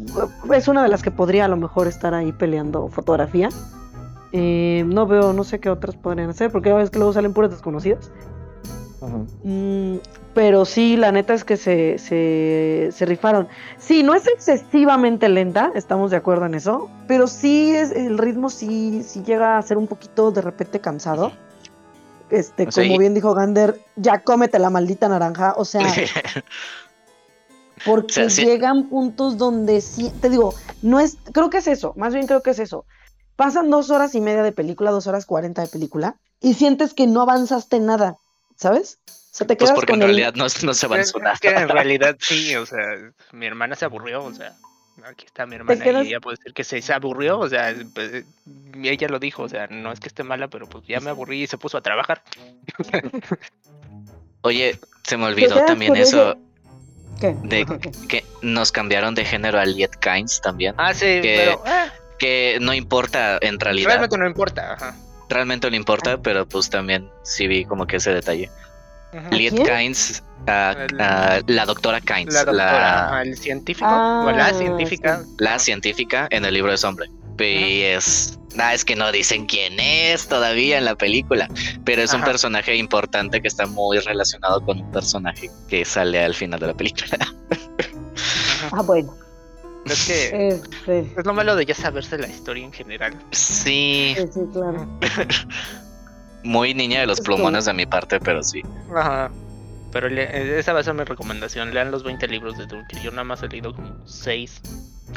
[0.53, 3.49] Es una de las que podría a lo mejor estar ahí peleando fotografía.
[4.31, 7.33] Eh, no veo, no sé qué otras podrían hacer, porque a veces que luego salen
[7.33, 8.11] puras desconocidas.
[9.43, 9.95] Mm,
[10.33, 13.47] pero sí, la neta es que se, se, rifaron.
[13.77, 18.49] Sí, no es excesivamente lenta, estamos de acuerdo en eso, pero sí es, el ritmo
[18.49, 21.31] sí, sí llega a ser un poquito de repente cansado.
[22.29, 25.81] Este, como bien dijo Gander, ya cómete la maldita naranja, o sea,
[27.85, 32.27] porque llegan puntos donde sí, te digo, no es, creo que es eso, más bien
[32.27, 32.85] creo que es eso
[33.39, 37.07] pasan dos horas y media de película, dos horas cuarenta de película, y sientes que
[37.07, 38.17] no avanzaste nada,
[38.57, 38.99] ¿sabes?
[39.07, 41.35] O sea, te pues quedas pues porque en realidad no, se avanzó nada.
[41.35, 42.81] Es que en realidad sí, o sea,
[43.31, 44.57] mi hermana se aburrió, o sea,
[45.05, 48.25] aquí está mi hermana y ella puede decir que se, aburrió, o sea, pues,
[48.83, 51.43] ella lo dijo, o sea, no es que esté mala, pero pues ya me aburrí
[51.43, 52.21] y se puso a trabajar.
[54.41, 56.35] Oye, se me olvidó también eso.
[57.21, 57.37] ¿Qué?
[57.43, 57.65] De
[58.09, 60.75] que nos cambiaron de género a Liet Kynes también.
[60.77, 61.63] Ah, sí, pero.
[61.65, 63.89] Eh, que no importa en realidad.
[63.89, 64.95] Realmente no importa, ajá.
[65.29, 66.19] Realmente no importa, ah.
[66.21, 68.49] pero pues también sí vi como que ese detalle.
[69.31, 75.23] Liet Kynes, la doctora Kynes, la, doctora, el científico, o la ah, científica.
[75.39, 77.07] La científica en el libro de Sombra.
[77.39, 78.37] Y es.
[78.57, 81.47] Ah, es que no dicen quién es todavía en la película,
[81.85, 86.33] pero es un personaje importante que está muy relacionado con un personaje que sale al
[86.33, 87.17] final de la película.
[88.71, 89.13] ah, bueno.
[89.89, 90.99] Es que este.
[91.17, 93.17] es lo malo de ya saberse la historia en general.
[93.31, 94.15] Sí.
[94.17, 94.87] Sí, claro.
[96.43, 98.61] Muy niña de los plumones de mi parte, pero sí.
[98.95, 99.29] Ajá.
[99.91, 101.73] Pero esa va a ser mi recomendación.
[101.73, 103.01] Lean los 20 libros de Dulce.
[103.03, 104.61] Yo nada más he leído como 6.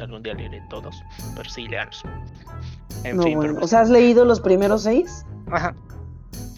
[0.00, 0.96] Algún día leeré todos.
[1.36, 2.02] Pero sí, leanlos.
[3.04, 3.58] En fin, bueno.
[3.60, 5.26] O sea, ¿has leído los primeros 6?
[5.50, 5.74] Ajá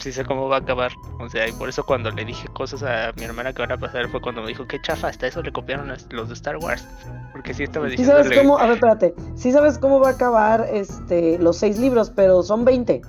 [0.00, 0.92] sí sé cómo va a acabar.
[1.18, 3.78] O sea, y por eso cuando le dije cosas a mi hermana que van a
[3.78, 6.86] pasar fue cuando me dijo, qué chafa, hasta eso le copiaron los de Star Wars.
[7.32, 8.16] Porque sí estaba diciendo...
[8.16, 8.58] ¿Sí sabes cómo?
[8.58, 9.14] A ver, espérate.
[9.36, 13.02] Sí sabes cómo va a acabar este los seis libros, pero son 20.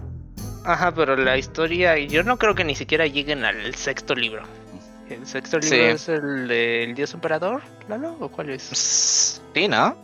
[0.64, 4.44] Ajá, pero la historia, yo no creo que ni siquiera lleguen al sexto libro.
[5.10, 8.16] ¿El sexto libro es el del Dios Emperador, Lalo?
[8.20, 9.42] ¿O cuál es?
[9.54, 9.96] Sí, ¿no?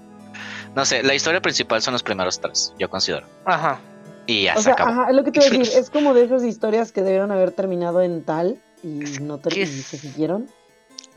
[0.75, 3.25] No sé, la historia principal son los primeros tres, yo considero.
[3.45, 3.79] Ajá,
[4.27, 5.77] y ya o sea, Ajá, es lo que te voy a decir.
[5.77, 8.89] Es como de esas historias que debieron haber terminado en tal y
[9.21, 9.65] no se
[9.97, 10.49] siguieron.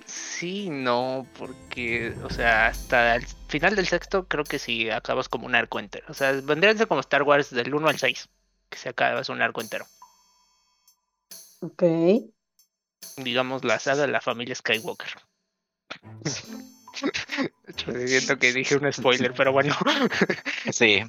[0.06, 5.46] Sí, no, porque, o sea, hasta el final del sexto creo que sí acabas como
[5.46, 6.06] un arco entero.
[6.08, 8.28] O sea, vendrían como Star Wars del 1 al 6,
[8.68, 9.86] que se acabas un arco entero.
[11.60, 11.82] Ok.
[13.16, 15.14] Digamos la saga de la familia Skywalker.
[18.06, 19.76] Siento que dije un spoiler, pero bueno.
[20.70, 21.02] Sí,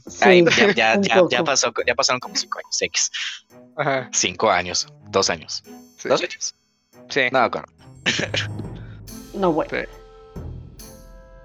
[0.76, 1.00] ya,
[1.44, 3.12] pasó, ya pasaron como cinco años, X.
[4.12, 5.64] Cinco años, dos años.
[6.04, 6.56] ¿Dos años?
[7.10, 7.22] Sí.
[7.32, 7.64] No, con...
[9.34, 9.72] no, bueno.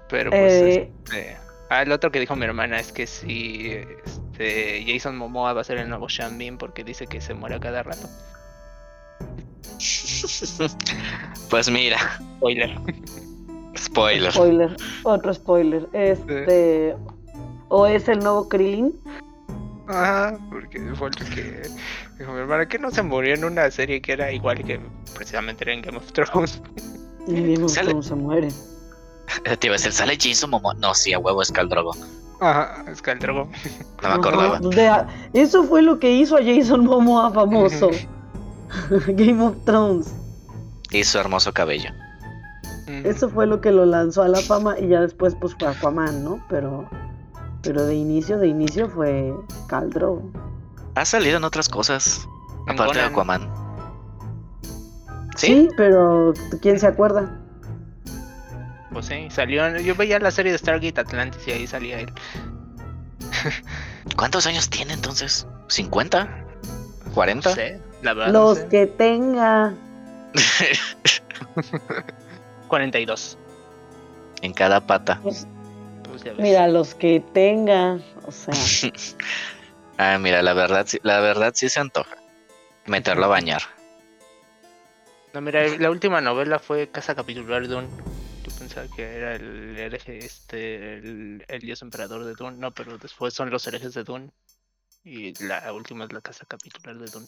[0.09, 0.91] Pero, pues, eh...
[1.05, 1.37] este...
[1.69, 5.63] Ah, el otro que dijo mi hermana es que si este, Jason Momoa va a
[5.63, 8.09] ser el nuevo Sean Bean porque dice que se muere cada rato.
[11.49, 11.97] pues mira.
[12.37, 12.75] Spoiler.
[13.77, 14.31] Spoiler.
[14.31, 14.75] Spoiler.
[15.03, 15.87] Otro spoiler.
[15.93, 16.95] Este.
[17.69, 18.93] O es el nuevo Krillin.
[19.87, 21.61] Ajá, porque fue el que
[22.17, 24.79] dijo mi hermana que no se murió en una serie que era igual que
[25.15, 26.61] precisamente era en Game of Thrones.
[27.27, 28.49] En Game of Thrones se muere.
[29.59, 30.73] Te iba a decir, ¿sale Jason Momoa?
[30.75, 31.91] No, sí, a huevo es Caldrogo.
[32.41, 33.49] Ajá, es Caldrogo.
[34.01, 35.07] No me acordaba.
[35.33, 37.89] eso fue lo que hizo a Jason Momoa famoso.
[39.07, 40.13] Game of Thrones.
[40.91, 41.91] Y su hermoso cabello.
[42.87, 46.23] Eso fue lo que lo lanzó a la fama y ya después pues fue Aquaman,
[46.23, 46.43] ¿no?
[46.49, 46.89] Pero,
[47.61, 49.33] pero de inicio, de inicio fue
[49.67, 50.21] Caldro.
[50.95, 52.27] Ha salido en otras cosas,
[52.67, 53.49] aparte de Aquaman.
[55.37, 55.69] ¿Sí?
[55.77, 57.39] pero ¿quién se acuerda?
[58.91, 59.77] Pues sí, salió.
[59.79, 62.11] Yo veía la serie de Stargate Atlantis y ahí salía él.
[64.17, 65.47] ¿Cuántos años tiene entonces?
[65.69, 66.27] ¿50?
[67.15, 67.35] ¿40?
[67.35, 68.33] No sé, la verdad.
[68.33, 68.67] Los no sé.
[68.67, 69.73] que tenga.
[72.71, 73.37] 42.
[74.41, 75.19] en cada pata.
[75.21, 75.45] Pues,
[76.07, 76.39] Pues ya ves.
[76.41, 77.99] mira, los que tenga.
[78.25, 78.53] O sea,
[79.97, 82.15] Ah, mira, la verdad, sí- la verdad sí se antoja.
[82.87, 83.61] Meterlo a bañar.
[85.33, 87.89] No, mira, la última novela fue Casa Capitular Dune.
[88.43, 92.57] Yo pensaba que era el hereje, este, el, el dios emperador de Dune.
[92.57, 94.31] No, pero después son los herejes de Dune.
[95.03, 97.27] Y la última es la Casa Capitular de Dune.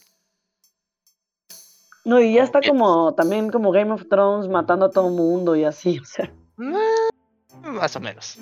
[2.05, 5.63] No, y ya está como también como Game of Thrones matando a todo mundo y
[5.65, 5.99] así.
[6.01, 8.37] O sea, Eh, Más o menos.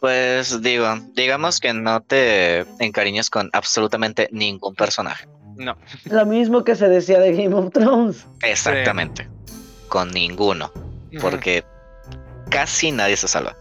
[0.00, 5.26] Pues digo, digamos que no te encariñes con absolutamente ningún personaje.
[5.56, 5.74] No.
[6.04, 8.26] lo mismo que se decía de Game of Thrones.
[8.42, 9.26] Exactamente.
[9.88, 10.70] Con ninguno.
[11.20, 11.64] Porque
[12.50, 13.56] casi nadie se salva.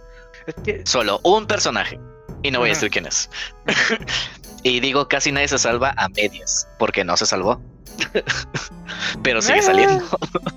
[0.45, 1.97] Es que- Solo un personaje.
[2.43, 3.29] Y no voy a decir quién es.
[4.63, 6.67] y digo casi nadie se salva a medias.
[6.77, 7.61] Porque no se salvó.
[9.23, 10.03] Pero sigue saliendo.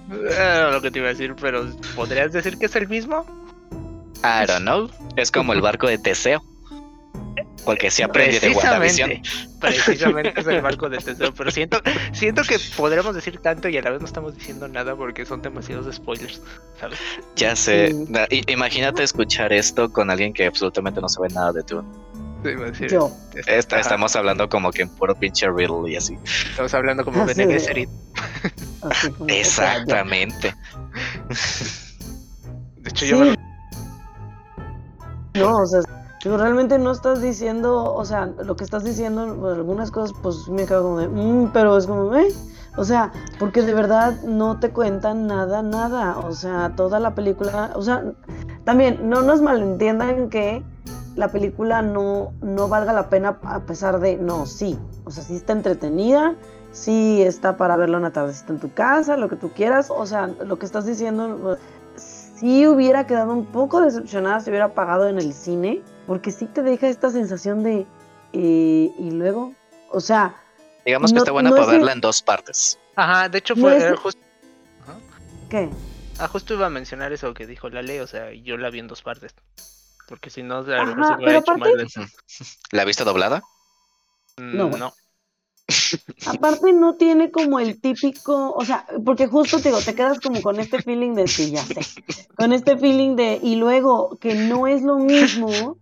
[0.72, 3.24] Lo que te iba a decir, pero ¿podrías decir que es el mismo?
[4.18, 4.90] I don't know.
[5.16, 6.42] Es como el barco de Teseo.
[7.64, 9.10] Porque se aprende de WandaVision.
[9.60, 11.80] Precisamente, precisamente es el barco de Teseo, pero siento,
[12.12, 15.42] siento que podríamos decir tanto y a la vez no estamos diciendo nada porque son
[15.42, 16.40] demasiados spoilers,
[16.80, 16.98] ¿sabes?
[17.36, 17.94] Ya sé.
[18.46, 21.84] Imagínate escuchar esto con alguien que absolutamente no sabe nada de tú.
[22.88, 23.10] Yo.
[23.46, 26.16] Ajá, estamos hablando como que en puro pinche riddle y así.
[26.50, 27.88] estamos hablando como Así Bene Gesserit.
[28.82, 30.54] Así como Exactamente.
[32.76, 33.10] De hecho, Sí.
[33.10, 33.34] yo me lo-
[35.34, 35.80] No, o sea,
[36.24, 40.48] digo, realmente no estás diciendo, o sea, lo que estás diciendo, pues, algunas cosas, pues
[40.48, 42.28] me quedo como de, "Mm", pero es como, eh,
[42.76, 47.70] o sea, porque de verdad no te cuentan nada, nada, o sea, toda la película,
[47.74, 48.02] o sea,
[48.64, 50.62] también no nos malentiendan que
[51.18, 55.34] la película no, no valga la pena a pesar de, no, sí, o sea, sí
[55.34, 56.36] está entretenida,
[56.70, 60.28] sí está para verla una tardecita en tu casa, lo que tú quieras, o sea,
[60.28, 61.58] lo que estás diciendo,
[61.96, 66.62] sí hubiera quedado un poco decepcionada si hubiera pagado en el cine, porque sí te
[66.62, 67.84] deja esta sensación de,
[68.32, 69.52] eh, y luego,
[69.90, 70.36] o sea,
[70.86, 72.78] Digamos que No- está buena no para es el- verla en dos partes.
[72.96, 74.20] Ajá, de hecho No fue es- era justo,
[75.50, 75.68] ¿qué?
[76.18, 78.78] ah, justo iba a mencionar eso que dijo la ley, o sea, yo la vi
[78.78, 79.34] en dos partes.
[80.08, 82.10] Porque si no, a lo mejor Ajá, se hubiera pero hecho aparte-
[82.72, 83.42] ¿La viste doblada?
[84.38, 84.80] No, Mm, güey.
[84.80, 84.92] no.
[86.26, 90.40] Aparte no tiene como el típico, o sea, porque justo te digo, te quedas como
[90.40, 91.80] con este feeling de que ya sé,
[92.36, 95.76] con este feeling de, y luego que no es lo mismo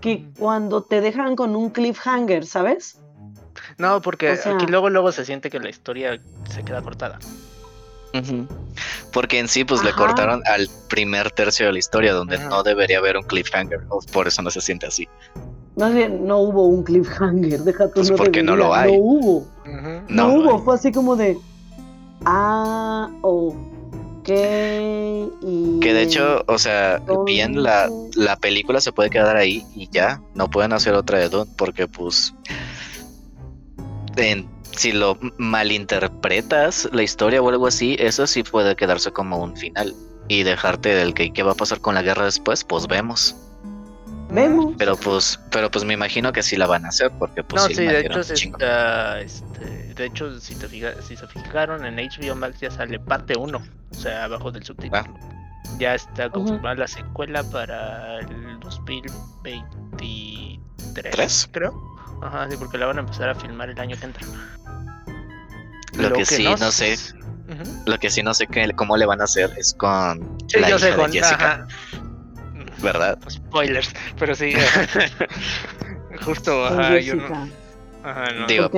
[0.00, 2.98] que cuando te dejan con un cliffhanger, ¿sabes?
[3.78, 6.20] No, porque O sea- aquí luego luego se siente que la historia
[6.50, 7.18] se queda cortada.
[9.12, 12.48] Porque en sí, pues le cortaron al primer tercio de la historia, donde Ajá.
[12.48, 13.80] no debería haber un cliffhanger.
[13.88, 15.08] o Por eso no se siente así.
[15.76, 18.92] Más bien, no hubo un cliffhanger, deja tú Pues no porque no lo hay.
[18.92, 19.46] No hubo,
[20.08, 20.64] no, hubo, hay.
[20.64, 21.38] fue así como de,
[22.26, 25.80] ah, ok, y...
[25.80, 30.20] Que de hecho, o sea, bien la, la película se puede quedar ahí y ya.
[30.34, 32.34] No pueden hacer otra de Dune porque, pues.
[34.16, 34.46] en-
[34.76, 39.94] si lo malinterpretas la historia o algo así, eso sí puede quedarse como un final.
[40.28, 43.36] Y dejarte del que qué va a pasar con la guerra después, pues vemos.
[44.30, 44.74] Vemos.
[44.78, 47.68] Pero pues, pero pues me imagino que sí la van a hacer, porque pues No,
[47.68, 48.56] sí, de hecho, se chingo.
[48.56, 52.98] está, este, de hecho, si, te fija, si se fijaron en HBO Max ya sale
[52.98, 55.04] parte 1, o sea, abajo del subtítulo.
[55.78, 61.48] Ya está confirmada la secuela para el 2023, ¿Tres?
[61.52, 61.91] creo.
[62.22, 64.24] Ajá, sí, porque la van a empezar a filmar el año que entra.
[65.94, 66.96] Lo que sí, no sé.
[67.84, 70.70] Lo que sí no sé qué, cómo le van a hacer es con Sí, la
[70.70, 71.66] yo hija sé, con de Jessica, ajá.
[72.80, 73.18] ¿verdad?
[73.28, 74.52] Spoilers, pero sí.
[76.24, 77.48] Justo, ajá, yo no- Jessica.
[78.04, 78.46] ajá, no.
[78.46, 78.70] Digo.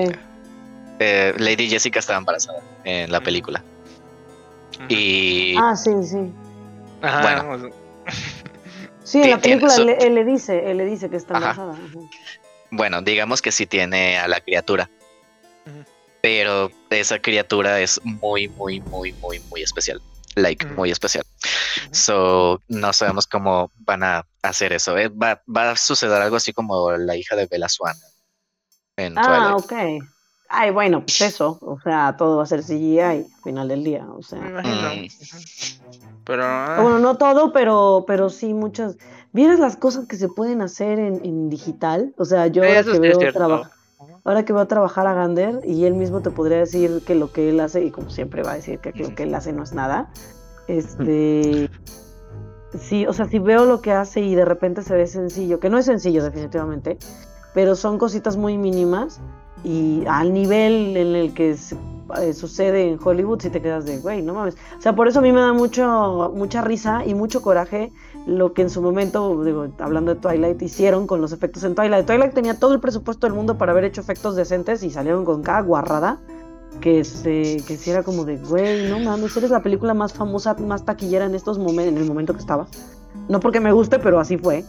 [0.98, 3.62] Eh, Lady Jessica estaba embarazada en la película.
[4.88, 6.32] Y Ah, sí, sí.
[7.02, 7.58] Ajá, bueno.
[7.58, 7.70] sea,
[9.04, 11.74] Sí, en la película él le dice, él le dice que está embarazada.
[12.76, 14.90] Bueno, digamos que sí tiene a la criatura.
[16.20, 20.00] Pero esa criatura es muy, muy, muy, muy, muy especial.
[20.36, 20.74] Like, Ujú.
[20.74, 21.24] muy especial.
[21.92, 24.96] So, no sabemos cómo van a hacer eso.
[24.98, 25.08] eh.
[25.08, 27.94] Va, va a suceder algo así como la hija de Bella Swan
[28.96, 30.00] en Ah, Twilight.
[30.02, 30.08] ok.
[30.48, 31.58] Ay, bueno, pues eso.
[31.60, 34.06] O sea, todo va a ser CGI al final del día.
[34.10, 34.40] O sea.
[34.40, 34.94] me imagino.
[34.96, 35.06] Mm.
[36.24, 38.96] Pero Ah, Bueno, no todo, pero, pero sí muchas.
[39.34, 42.14] ¿Vieras las cosas que se pueden hacer en, en digital?
[42.16, 43.72] O sea, yo ahora que veo trabajar.
[44.22, 47.32] Ahora que veo a trabajar a Gander y él mismo te podría decir que lo
[47.32, 49.64] que él hace, y como siempre va a decir que lo que él hace no
[49.64, 50.08] es nada,
[50.68, 51.68] este,
[52.78, 55.68] sí, o sea, si veo lo que hace y de repente se ve sencillo, que
[55.68, 56.96] no es sencillo definitivamente,
[57.54, 59.20] pero son cositas muy mínimas
[59.64, 61.56] y al nivel en el que
[62.20, 64.56] eh, sucede en Hollywood si te quedas de, güey, no mames.
[64.78, 67.92] O sea, por eso a mí me da mucho, mucha risa y mucho coraje
[68.26, 72.06] lo que en su momento, digo, hablando de Twilight, hicieron con los efectos en Twilight.
[72.06, 75.42] Twilight tenía todo el presupuesto del mundo para haber hecho efectos decentes y salieron con
[75.42, 76.18] cada guarrada
[76.80, 80.54] que se que si era como de, güey, no mames, eres la película más famosa,
[80.54, 82.66] más taquillera en estos momentos, en el momento que estaba.
[83.28, 84.64] No porque me guste, pero así fue.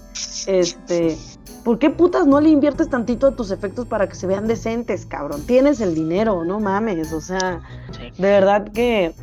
[0.48, 1.18] Este,
[1.66, 5.06] ¿por qué putas no le inviertes tantito a tus efectos para que se vean decentes,
[5.08, 5.46] cabrón?
[5.46, 7.60] Tienes el dinero, no mames, o sea,
[8.00, 9.14] de verdad que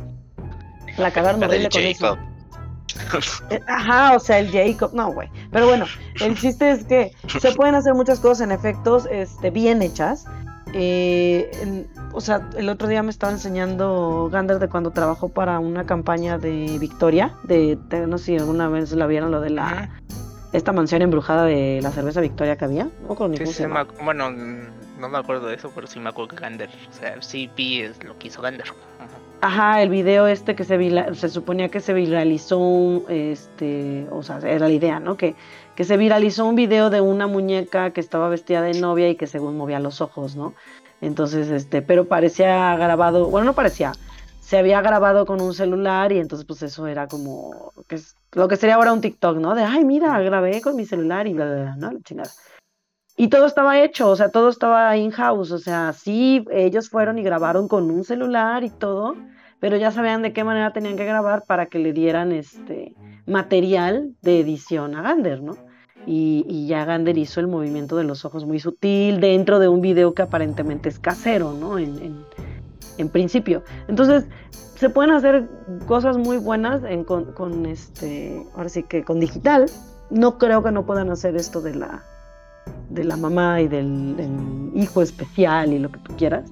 [0.97, 2.17] la cagaron horrible con eso.
[3.49, 5.29] Eh, ajá, o sea, el Jacob, no, güey.
[5.51, 5.85] Pero bueno,
[6.19, 10.25] el chiste es que se pueden hacer muchas cosas en efectos este, bien hechas.
[10.73, 15.85] Eh, o sea, el otro día me estaba enseñando Gander de cuando trabajó para una
[15.85, 17.77] campaña de Victoria, de,
[18.07, 19.89] no sé si alguna vez la vieron lo de la
[20.53, 22.87] esta mansión embrujada de la cerveza Victoria que había.
[23.07, 23.15] No
[24.03, 27.49] bueno, no me acuerdo de eso, pero sí me acuerdo que Gander, o sea, sí
[27.81, 28.67] es lo que hizo Gander.
[29.41, 34.67] Ajá, el video este que se se suponía que se viralizó, este, o sea, era
[34.67, 35.17] la idea, ¿no?
[35.17, 35.35] Que,
[35.75, 39.27] que se viralizó un video de una muñeca que estaba vestida de novia y que
[39.27, 40.53] según movía los ojos, ¿no?
[41.01, 43.91] Entonces, este, pero parecía grabado, bueno, no parecía,
[44.39, 48.47] se había grabado con un celular y entonces pues eso era como, que es, lo
[48.47, 49.55] que sería ahora un TikTok, ¿no?
[49.55, 51.91] De, ay, mira, grabé con mi celular y bla, bla, bla, ¿no?
[51.91, 52.29] La chingada.
[53.15, 57.23] Y todo estaba hecho, o sea, todo estaba in-house, o sea, sí, ellos fueron y
[57.23, 59.15] grabaron con un celular y todo,
[59.59, 62.95] pero ya sabían de qué manera tenían que grabar para que le dieran este
[63.27, 65.55] material de edición a Gander, ¿no?
[66.05, 70.13] y, ya Gander hizo el movimiento de los ojos muy sutil dentro de un video
[70.13, 71.77] que aparentemente es casero, ¿no?
[71.77, 72.25] En,
[73.11, 73.63] principio.
[73.87, 74.25] Entonces,
[74.83, 75.47] se pueden hacer
[75.87, 79.67] cosas muy buenas con, este, ahora sí que con digital.
[80.09, 82.03] No creo que no puedan hacer esto de la,
[82.89, 86.51] de la mamá y del, hijo especial y lo que tú quieras.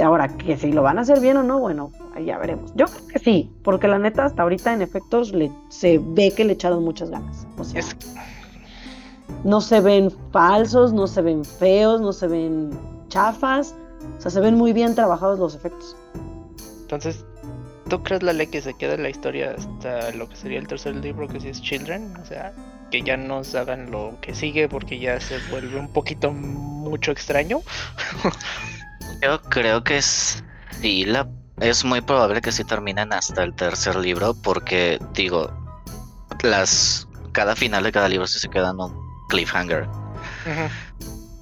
[0.00, 1.90] Ahora, que si lo van a hacer bien o no, bueno,
[2.24, 2.72] ya veremos.
[2.76, 6.44] Yo creo que sí, porque la neta hasta ahorita en efectos le, se ve que
[6.44, 7.44] le echaron muchas ganas.
[7.58, 7.82] O sea,
[9.42, 12.70] no se ven falsos, no se ven feos, no se ven
[13.08, 13.74] chafas,
[14.16, 15.96] o sea, se ven muy bien trabajados los efectos.
[16.82, 17.24] Entonces,
[17.88, 20.66] ¿tú crees la ley que se queda en la historia hasta lo que sería el
[20.66, 22.16] tercer libro que sí es Children?
[22.16, 22.52] O sea,
[22.90, 27.60] que ya nos hagan lo que sigue porque ya se vuelve un poquito mucho extraño.
[29.22, 30.44] Yo creo que es
[30.80, 31.28] sí, la
[31.60, 35.50] es muy probable que sí terminen hasta el tercer libro porque digo
[36.42, 38.92] las cada final de cada libro sí se quedan un
[39.28, 39.86] cliffhanger.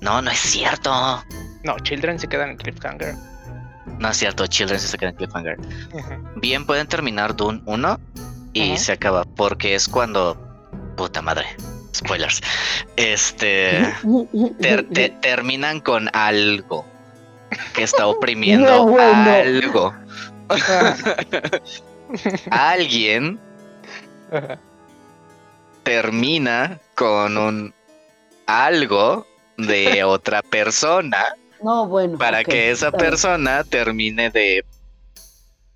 [0.01, 0.91] No, no es cierto.
[1.65, 3.15] No, Children se quedan en cliffhanger.
[4.03, 5.57] No es cierto, Children se quedan en cliffhanger.
[6.35, 8.01] Bien pueden terminar Dune 1
[8.53, 10.37] y se acaba, porque es cuando...
[10.97, 11.47] Puta madre.
[11.95, 12.41] Spoilers.
[12.97, 13.95] Este...
[15.23, 16.85] terminan con algo
[17.75, 19.95] que está oprimiendo algo.
[22.51, 23.39] Alguien
[25.85, 27.75] termina con un
[28.47, 29.29] algo
[29.59, 31.37] de otra persona.
[31.63, 32.19] No, bueno.
[32.19, 34.65] Para que esa persona termine de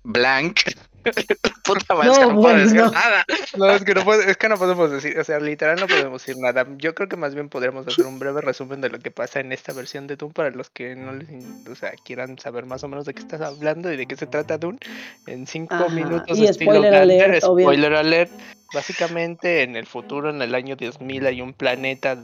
[0.03, 0.59] blank.
[1.63, 3.25] Puta madre, no, no puedo decir nada.
[3.57, 6.41] No, es que no, es que no podemos decir, o sea, literal no podemos decir
[6.41, 6.65] nada.
[6.77, 9.51] Yo creo que más bien podríamos hacer un breve resumen de lo que pasa en
[9.51, 11.29] esta versión de Doom para los que no les,
[11.69, 14.27] o sea, quieran saber más o menos de qué estás hablando y de qué se
[14.27, 14.77] trata Doom
[15.27, 16.37] en cinco minutos.
[16.37, 18.31] Y spoiler alert, spoiler alert.
[18.73, 22.17] Básicamente en el futuro, en el año 10.000, hay un planeta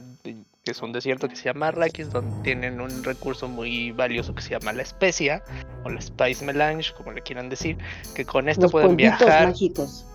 [0.64, 4.40] que es un desierto que se llama Arrakis, donde tienen un recurso muy valioso que
[4.40, 5.42] se llama la especia,
[5.84, 7.76] o la Spice Melange, como le quieran decir,
[8.14, 9.52] que con esto pueden viajar.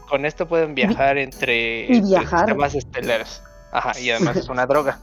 [0.09, 3.43] Con esto pueden viajar entre, sistemas estelares.
[3.71, 4.99] Ajá, y además es una droga.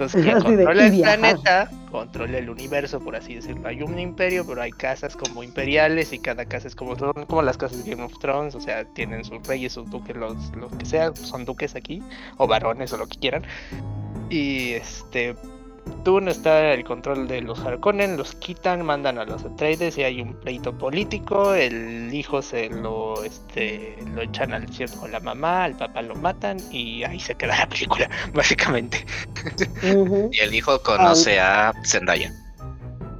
[0.00, 3.68] Entonces, quien controla el planeta, controla el universo, por así decirlo.
[3.68, 7.58] Hay un imperio, pero hay casas como imperiales y cada casa es como, como las
[7.58, 10.34] casas de Game of Thrones, o sea, tienen sus reyes, sus duques, los,
[10.78, 12.02] que sea, son duques aquí,
[12.38, 13.42] o varones, o lo que quieran.
[14.30, 15.36] Y este,
[16.04, 20.20] Dune está el control de los Harkonnen, los quitan, mandan a los Atreides y hay
[20.20, 25.64] un pleito político, el hijo se lo este lo echan al cielo con la mamá,
[25.64, 29.04] al papá lo matan y ahí se queda la película, básicamente.
[30.32, 32.32] Y el hijo conoce a Zendaya.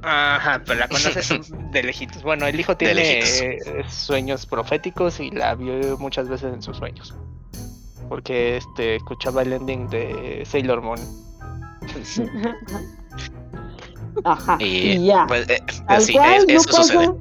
[0.03, 1.39] Ajá, pero la conoce
[1.71, 2.23] de lejitos.
[2.23, 3.59] Bueno, el hijo tiene
[3.89, 7.13] sueños proféticos y la vio muchas veces en sus sueños.
[8.09, 10.99] Porque este escuchaba el ending de Sailor Moon
[14.23, 14.57] Ajá.
[14.59, 15.25] Y, ya.
[15.27, 15.63] Pues, eh,
[15.99, 16.17] sí,
[16.47, 17.11] eso sucede.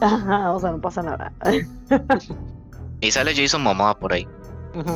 [0.00, 1.32] Ajá, o sea, no pasa nada.
[3.00, 4.26] y sale Jason Momoa por ahí.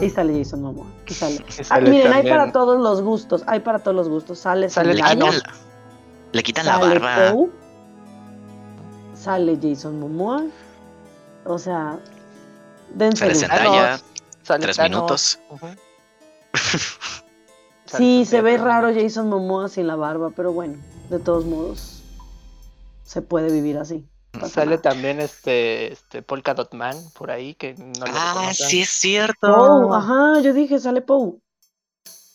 [0.00, 0.86] Y sale Jason Momoa.
[1.06, 1.44] Y sale.
[1.70, 3.44] Ah, miren, hay para todos los gustos.
[3.46, 4.38] Hay para todos los gustos.
[4.38, 5.30] Sale, sale le, quitan,
[6.32, 7.34] le quitan la barba.
[9.14, 10.44] sale Jason Momoa.
[11.44, 11.98] O sea,
[12.94, 13.98] dense Sale
[14.42, 15.38] Sale tres minutos.
[17.86, 20.76] Sí, se ve raro Jason Momoa sin la barba, pero bueno,
[21.10, 22.02] de todos modos,
[23.04, 24.04] se puede vivir así.
[24.48, 28.90] Sale también este, este Polka Dot Man por ahí, que no lo Ah, sí es
[28.90, 29.36] cierto.
[29.40, 31.38] Poe, ajá, yo dije, sale Poe.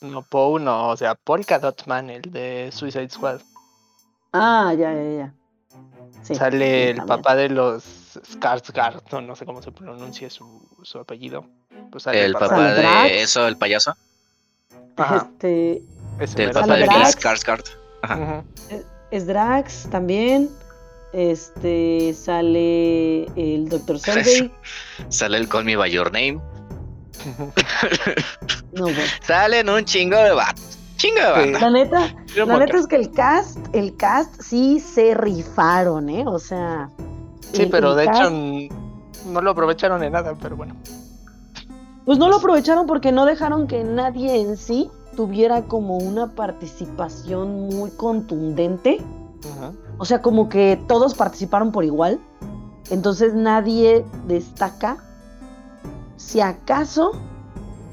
[0.02, 3.41] No, Poe no, o sea, Polka Dot Man, el de Suicide Squad.
[4.34, 5.34] Ah, ya, ya, ya.
[6.36, 7.84] Sale el papá de los
[8.16, 11.45] Skarsgård, no, no sé cómo se pronuncia su, su apellido.
[11.91, 13.95] Pues el, papá, de eso, el payaso.
[14.98, 15.84] Este.
[16.20, 17.66] el papá de Bill Skarsgård.
[18.04, 18.44] Ajá.
[19.12, 20.50] Es Drax también.
[21.14, 24.00] Este sale el Dr.
[24.00, 24.52] Selvey.
[25.10, 26.39] sale el Call Me By Your Name.
[28.74, 28.88] no,
[29.22, 30.78] Salen un chingo de vatos.
[30.96, 31.60] Chingo de banda.
[31.60, 36.24] La neta, la neta es que el cast, el cast sí se rifaron, ¿eh?
[36.26, 36.89] O sea.
[37.54, 40.76] Sí, pero de hecho no lo aprovecharon en nada, pero bueno.
[42.06, 47.68] Pues no lo aprovecharon porque no dejaron que nadie en sí tuviera como una participación
[47.70, 48.99] muy contundente.
[49.58, 49.74] Ajá.
[49.97, 52.20] O sea, como que todos participaron por igual.
[52.89, 54.97] Entonces nadie destaca.
[56.18, 57.14] Si acaso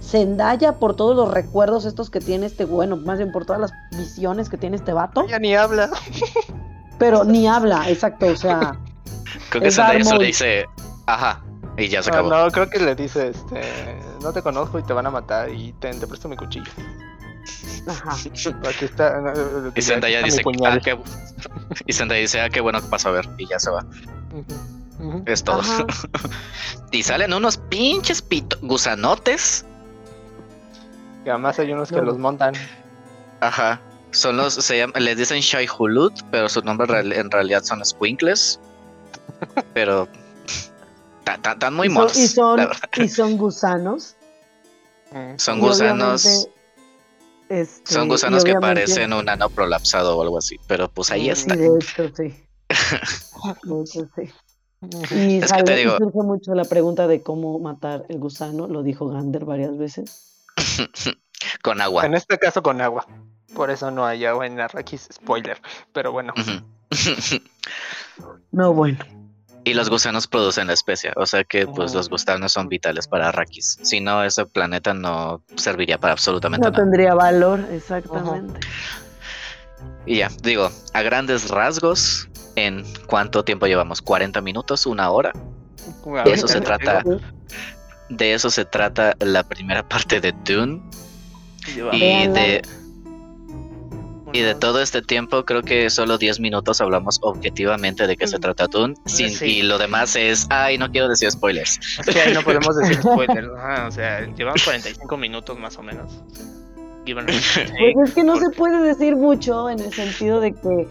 [0.03, 3.73] Zendaya por todos los recuerdos estos que tiene este, bueno, más bien por todas las
[3.91, 5.27] visiones que tiene este vato.
[5.27, 5.91] Ya ni habla.
[6.99, 8.79] Pero ni habla, exacto, o sea.
[9.51, 10.65] Creo que Zendaya solo le dice,
[11.07, 11.43] ajá,
[11.79, 12.29] y ya se acabó.
[12.29, 15.72] No, creo que le dice, este, no te conozco y te van a matar y
[15.74, 16.70] te, te presto mi cuchillo.
[17.87, 18.12] Ajá.
[18.12, 19.33] Aquí está.
[19.74, 20.99] Y Zendaya dice, ah, qué...
[21.87, 23.87] y Zendaya dice, ah, qué bueno que pasó a ver, y ya se va.
[25.26, 25.62] Es todo.
[26.91, 29.64] y salen unos pinches pito gusanotes.
[31.24, 32.55] Y además hay unos que los montan.
[33.41, 33.81] Ajá.
[34.11, 38.59] Son los, se llama, les dicen Shai Hulut, pero su nombre en realidad son Squinkles.
[39.74, 40.09] pero
[41.35, 42.16] están muy monos.
[42.16, 44.16] Y son, y son gusanos.
[45.37, 46.49] Son gusanos.
[47.49, 51.57] Este, Son gusanos que parecen un ano prolapsado o algo así, pero pues ahí está.
[51.57, 52.35] De hecho, sí.
[53.87, 54.33] sí.
[55.11, 60.47] Y, surge mucho la pregunta de cómo matar el gusano, lo dijo Gander varias veces.
[61.62, 62.07] con agua.
[62.07, 63.05] En este caso con agua.
[63.55, 65.61] Por eso no hay agua en Arrakis, spoiler.
[65.93, 66.33] Pero bueno.
[68.53, 68.99] no, bueno.
[69.65, 73.29] Y los gusanos producen la especie, o sea que pues los gusanos son vitales para
[73.29, 73.79] Arrakis.
[73.83, 76.79] Si no, ese planeta no serviría para absolutamente nada.
[76.79, 78.61] No tendría valor, exactamente.
[80.07, 84.03] Y ya, digo, a grandes rasgos, ¿en cuánto tiempo llevamos?
[84.03, 84.87] ¿40 minutos?
[84.87, 85.33] ¿Una hora?
[86.25, 87.03] De eso se trata.
[88.09, 90.81] De eso se trata la primera parte de Dune.
[91.93, 92.63] Y de
[94.33, 98.39] y de todo este tiempo, creo que solo 10 minutos hablamos objetivamente de qué se
[98.39, 98.41] mm.
[98.41, 98.95] trata Dune.
[99.07, 101.79] Sin, Y lo demás es, ay, no quiero decir spoilers.
[101.99, 103.49] Es que ahí no podemos decir spoilers.
[103.49, 106.22] o sea, llevamos 45 minutos más o menos.
[107.14, 110.89] Pues es que no se puede decir mucho en el sentido de que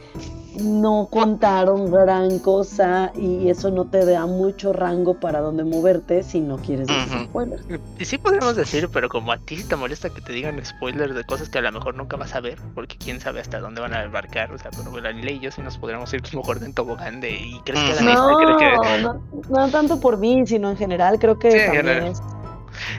[0.60, 6.40] no contaron gran cosa y eso no te da mucho rango para donde moverte si
[6.40, 7.64] no quieres decir spoilers.
[8.00, 11.24] Y sí podemos decir, pero como a ti te molesta que te digan spoilers de
[11.24, 13.94] cosas que a lo mejor nunca vas a ver, porque quién sabe hasta dónde van
[13.94, 16.64] a embarcar, o sea, pero la ley y yo sí nos podríamos ir como mejor
[16.64, 19.02] en tobogán de y crees que la no, que...
[19.02, 22.22] no, no tanto por mí, sino en general creo que también es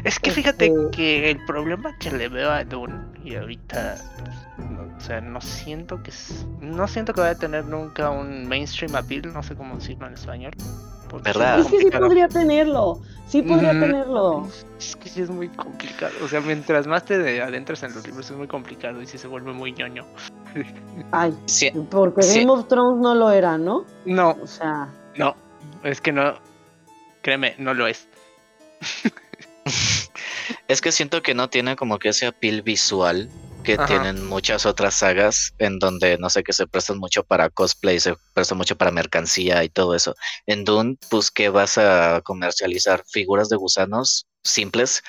[0.05, 2.95] es que fíjate este que el problema que le veo a Dune
[3.25, 3.97] y ahorita
[4.97, 6.13] o sea, no siento que
[6.61, 10.15] no siento que vaya a tener nunca un mainstream appeal, no sé cómo decirlo en
[10.15, 10.53] español.
[11.23, 11.61] ¿Verdad?
[11.61, 14.47] Es que sí podría tenerlo, sí podría tenerlo.
[14.79, 18.31] Es que sí es muy complicado, o sea, mientras más te adentras en los libros
[18.31, 20.05] es muy complicado y sí se vuelve muy ñoño.
[21.13, 21.35] Ay,
[21.91, 23.87] porque Game of Thrones no lo era, ¿no?
[24.05, 24.37] No.
[24.43, 25.35] O sea, no,
[25.83, 26.35] es que no,
[27.23, 28.09] créeme, no lo es.
[30.69, 33.31] es que siento que no tiene como que ese appeal visual
[33.69, 38.01] que tienen muchas otras sagas en donde no sé que se prestan mucho para cosplay,
[38.01, 40.15] se prestan mucho para mercancía y todo eso.
[40.47, 45.03] En Dune, pues que vas a comercializar figuras de gusanos simples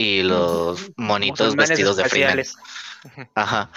[0.00, 2.42] y los monitos vestidos de Freeman.
[3.34, 3.70] Ajá.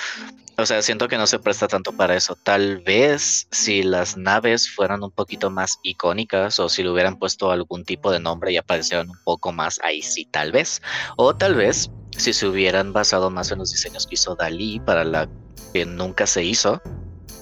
[0.58, 2.38] O sea, siento que no se presta tanto para eso.
[2.42, 7.52] Tal vez si las naves fueran un poquito más icónicas o si le hubieran puesto
[7.52, 10.82] algún tipo de nombre y aparecieran un poco más, ahí sí, tal vez.
[11.18, 15.04] O tal vez si se hubieran basado más en los diseños que hizo Dalí para
[15.04, 15.28] la
[15.74, 16.82] que nunca se hizo,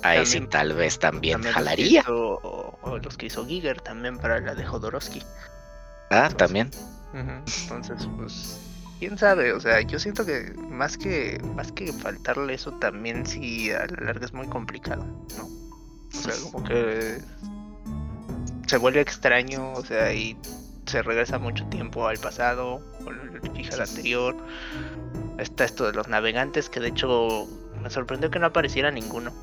[0.02, 2.04] ahí sí tal vez también, jalaría.
[2.08, 5.22] o, los que hizo Giger también para la de Jodorowsky.
[6.10, 6.72] Ah, también.
[7.14, 8.71] Entonces, pues,
[9.02, 13.72] quién sabe, o sea, yo siento que más que más que faltarle eso también si
[13.72, 15.04] a la larga es muy complicado,
[15.38, 15.46] ¿no?
[16.14, 17.18] O sea, como que
[18.68, 20.38] se vuelve extraño, o sea, y
[20.86, 24.38] se regresa mucho tiempo al pasado, o fija al anterior.
[25.40, 27.48] Está esto de los navegantes, que de hecho
[27.82, 29.34] me sorprendió que no apareciera ninguno.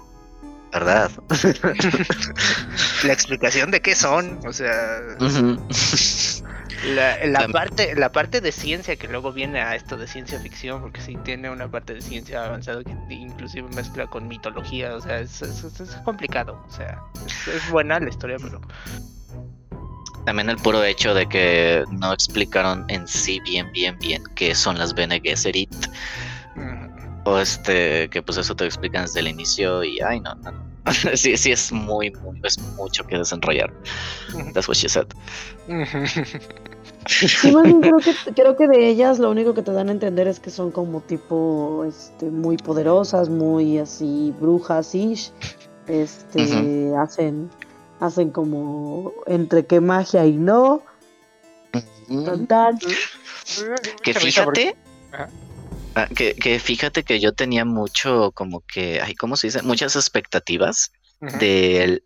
[0.72, 1.10] ¿Verdad?
[3.02, 5.00] la explicación de qué son, o sea...
[6.84, 11.00] La, parte, la parte de ciencia que luego viene a esto de ciencia ficción, porque
[11.00, 15.42] sí tiene una parte de ciencia avanzada que inclusive mezcla con mitología, o sea, es,
[16.04, 18.60] complicado, o sea, es, buena la historia, pero...
[20.24, 24.78] También el puro hecho de que no explicaron en sí bien, bien, bien qué son
[24.78, 25.74] las Bene Gesserit.
[27.24, 30.67] O este, que pues eso te explican desde el inicio y, ay, no, no.
[31.14, 33.72] sí, sí, es muy, muy, es mucho que desenrollar.
[34.52, 35.06] That's what she said.
[37.06, 39.92] Sí, más bien creo que, creo que de ellas lo único que te dan a
[39.92, 45.32] entender es que son como tipo este, muy poderosas, muy así brujas ish.
[45.86, 47.50] Este hacen
[48.00, 50.82] hacen como entre qué magia y no.
[54.02, 54.76] Que fíjate.
[55.98, 59.62] Ah, que, que, fíjate que yo tenía mucho como que, ay, ¿cómo se dice?
[59.62, 60.92] Muchas expectativas
[61.40, 62.02] del,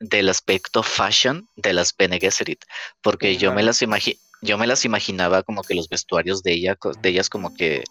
[0.00, 2.64] del aspecto fashion de las Bene Gesserit,
[3.00, 6.76] porque yo me las imagino yo me las imaginaba como que los vestuarios de ella,
[7.00, 7.84] de ellas como que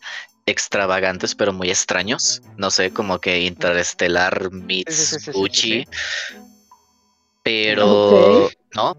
[0.46, 2.42] extravagantes pero muy extraños.
[2.58, 5.88] No sé, como que Interestelar meets Gucci.
[7.44, 8.96] Pero no.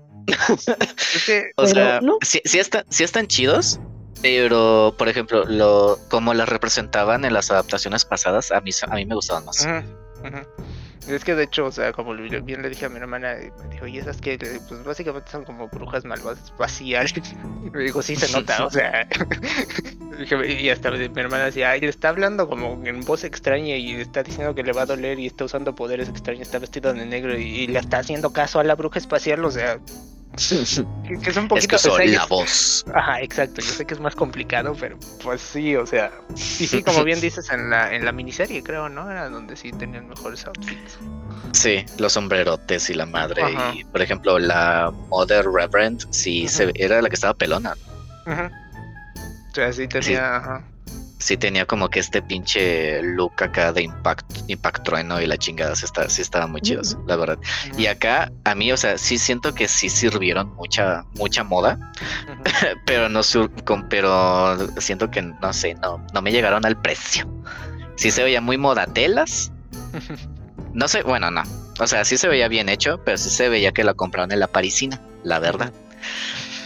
[1.57, 3.79] o sea, sí, están chidos,
[4.23, 9.07] pero por ejemplo, lo como las representaban en las adaptaciones pasadas, a mí a mí
[9.07, 9.67] me gustaban más.
[11.09, 13.87] Es que de hecho, o sea, como bien le dije a mi hermana, me dijo,
[13.87, 14.39] y esas que,
[14.69, 17.15] pues básicamente son como brujas malvadas espaciales.
[17.67, 19.09] Y me dijo, sí se nota, o sea.
[20.49, 24.55] y hasta mi hermana decía, ay, está hablando como en voz extraña y está diciendo
[24.55, 27.67] que le va a doler y está usando poderes extraños, está vestido de negro y
[27.67, 29.81] le está haciendo caso a la bruja espacial, o sea,
[30.33, 31.99] que, es un poquito.
[31.99, 32.85] la voz.
[32.95, 33.61] Ajá, exacto.
[33.63, 36.13] Yo sé que es más complicado, pero pues sí, o sea.
[36.35, 39.11] Y sí, como bien dices en la, en la miniserie, creo, ¿no?
[39.11, 40.99] Era donde sí tenían mejores outfits.
[41.53, 43.43] Sí, los sombrerotes y la madre.
[43.75, 47.75] Y por ejemplo, la Mother Reverend, sí, se, era la que estaba pelona.
[48.27, 48.51] Ajá.
[49.51, 50.37] O sea, sí tenía.
[50.37, 50.65] Ajá
[51.27, 55.75] sí tenía como que este pinche look acá de impact, impact trueno y la chingada,
[55.75, 57.37] sí, está, sí estaban muy chidos, la verdad.
[57.77, 61.81] Y acá, a mí, o sea, sí siento que sí sirvieron mucha, mucha moda,
[62.87, 63.23] pero no
[63.91, 67.29] pero siento que, no sé, no, no me llegaron al precio.
[67.97, 69.53] Sí se veía muy modatelas.
[70.73, 71.43] No sé, bueno, no.
[71.81, 74.41] O sea, sí se veía bien hecho, pero sí se veía que la compraron en
[74.41, 75.73] la parisina, la verdad.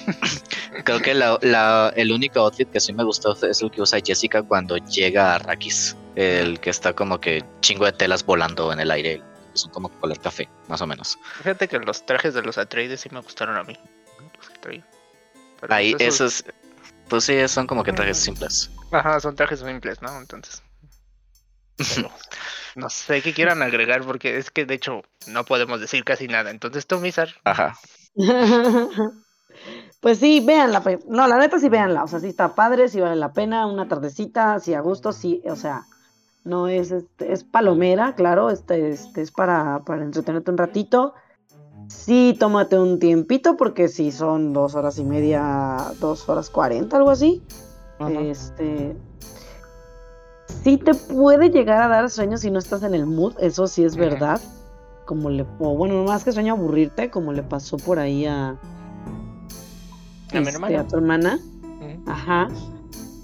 [0.85, 4.77] Creo que el único outfit que sí me gustó es el que usa Jessica cuando
[4.77, 5.97] llega a Rakis.
[6.17, 9.23] El que está como que chingo de telas volando en el aire.
[9.55, 11.19] Son como color café, más o menos.
[11.39, 13.77] Fíjate que los trajes de los Atreides sí me gustaron a mí.
[15.69, 16.45] Ahí, pues esos.
[17.09, 18.71] Pues sí, son como que trajes simples.
[18.93, 20.17] Ajá, son trajes simples, ¿no?
[20.19, 20.63] Entonces.
[22.77, 26.51] no sé qué quieran agregar porque es que de hecho no podemos decir casi nada.
[26.51, 27.35] Entonces tú, Mizar.
[27.45, 27.79] Ajá.
[30.01, 30.83] Pues sí, véanla.
[31.09, 32.05] No, la neta sí véanla.
[32.05, 33.67] O sea, sí está padre, sí vale la pena.
[33.67, 35.43] Una tardecita, sí a gusto, sí.
[35.49, 35.87] O sea,
[36.45, 38.51] no es, este, es palomera, claro.
[38.51, 41.15] Este, este es para, para entretenerte un ratito.
[41.89, 47.11] Sí, tómate un tiempito porque sí son dos horas y media, dos horas cuarenta, algo
[47.11, 47.43] así.
[48.09, 48.97] Este.
[50.63, 53.85] Sí te puede llegar a dar sueño si no estás en el mood, eso sí
[53.85, 54.41] es verdad.
[55.05, 58.57] Como le, o bueno, más que sueño aburrirte, como le pasó por ahí a,
[60.33, 61.39] este, ¿A, tu hermana.
[62.07, 62.49] Ajá.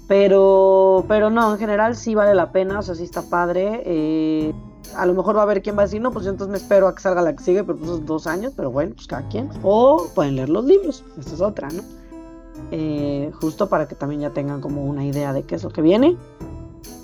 [0.07, 3.83] Pero, pero no, en general sí vale la pena, o sea, sí está padre.
[3.85, 4.53] Eh,
[4.95, 6.57] a lo mejor va a haber quien va a decir, no, pues yo entonces me
[6.57, 9.27] espero a que salga la que sigue, pero pues dos años, pero bueno, pues cada
[9.27, 9.49] quien.
[9.63, 11.83] O pueden leer los libros, esta es otra, ¿no?
[12.71, 15.81] Eh, justo para que también ya tengan como una idea de qué es lo que
[15.81, 16.17] viene.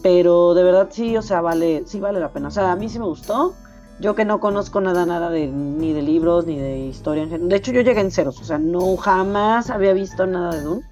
[0.01, 2.49] Pero de verdad sí, o sea, vale, sí vale la pena.
[2.49, 3.53] O sea, a mí sí me gustó.
[3.99, 7.49] Yo que no conozco nada, nada de, ni de libros, ni de historia en general.
[7.49, 10.83] De hecho, yo llegué en ceros, o sea, no jamás había visto nada de Dune.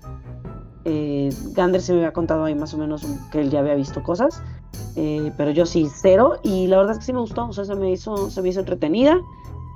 [0.85, 4.01] Eh, Gander se me había contado ahí más o menos que él ya había visto
[4.01, 4.41] cosas,
[4.95, 6.37] eh, pero yo sí, cero.
[6.43, 8.49] Y la verdad es que sí me gustó, o sea, se me hizo, se me
[8.49, 9.19] hizo entretenida.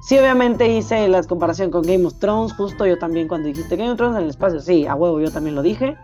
[0.07, 3.91] Sí, obviamente hice la comparación con Game of Thrones, justo yo también cuando dijiste Game
[3.91, 5.97] of Thrones en el espacio, sí, a huevo, yo también lo dije.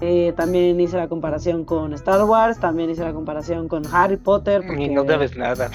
[0.00, 4.62] Eh, también hice la comparación con Star Wars, también hice la comparación con Harry Potter.
[4.66, 4.84] Porque...
[4.84, 5.70] Y no debes nada.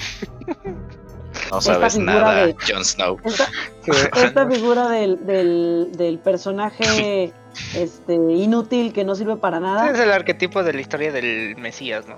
[1.50, 3.18] no sabes nada, Jon Snow.
[4.16, 7.32] Esta, figura del, del, del, personaje
[7.76, 9.90] este inútil que no sirve para nada.
[9.90, 12.16] es el arquetipo de la historia del Mesías, ¿no?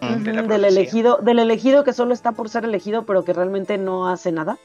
[0.00, 4.30] del elegido, del elegido que solo está por ser elegido, pero que realmente no hace
[4.30, 4.58] nada,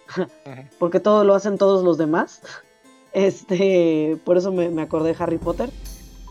[0.78, 2.42] porque todo lo hacen todos los demás.
[3.14, 5.70] Este, por eso me, me acordé de Harry Potter.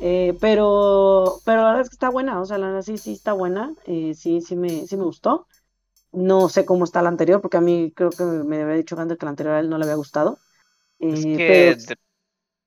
[0.03, 3.12] Eh, pero, pero la verdad es que está buena, o sea, la verdad sí, sí
[3.12, 5.46] está buena, eh, sí, sí me, sí me gustó.
[6.12, 9.18] No sé cómo está la anterior, porque a mí creo que me había dicho antes
[9.18, 10.38] que la anterior a él no le había gustado.
[10.98, 11.76] Es eh, que,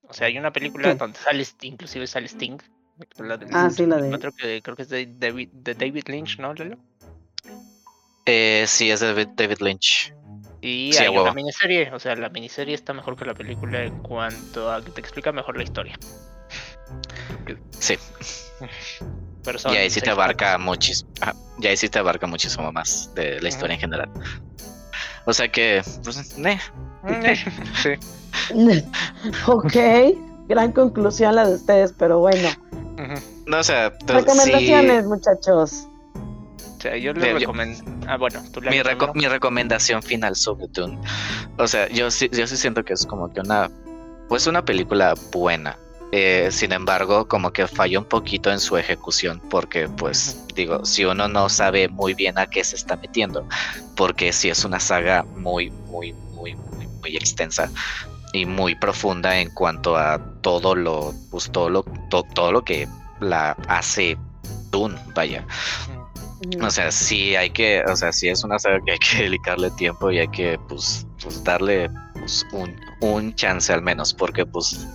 [0.07, 2.59] o sea, hay una película donde sale, inclusive sale Sting.
[3.51, 4.17] ah, sí, la de.
[4.19, 6.77] Creo que, creo que es de David, de David Lynch, ¿no, Lelo?
[8.25, 10.13] Eh, sí, es de David Lynch.
[10.61, 14.71] Y hay una miniserie, o sea, la miniserie está mejor que la película en cuanto
[14.71, 15.97] a que te explica mejor la historia.
[17.79, 17.97] Sí.
[19.71, 21.09] y ahí sí te abarca muchísimo.
[21.59, 24.09] Ya ahí sí te abarca muchísimo más de la historia en general.
[25.25, 26.59] O sea que, pues, eh.
[27.81, 27.91] sí.
[29.47, 29.75] ok,
[30.47, 32.49] gran conclusión la de ustedes, pero bueno.
[33.45, 35.87] No, o sea, recomendaciones, muchachos.
[36.77, 37.83] O sea, yo le recomiendo.
[38.07, 38.81] Ah, bueno, tú mi,
[39.15, 40.99] mi recomendación final sobre Dune.
[41.57, 43.69] O sea, yo sí, yo sí siento que es como que una.
[44.27, 45.77] Pues una película buena.
[46.15, 51.05] Eh, sin embargo, como que falló un poquito en su ejecución, porque pues digo, si
[51.05, 53.47] uno no sabe muy bien a qué se está metiendo,
[53.95, 57.67] porque si es una saga muy, muy, muy, muy, muy extensa
[58.31, 62.87] y muy profunda en cuanto a todo lo, pues todo lo, todo lo que
[63.19, 64.15] la hace
[64.69, 65.43] Dune, vaya.
[66.61, 69.71] O sea, sí hay que, o sea, sí es una saga que hay que dedicarle
[69.71, 74.87] tiempo y hay que, pues, pues darle pues, un, un chance al menos, porque pues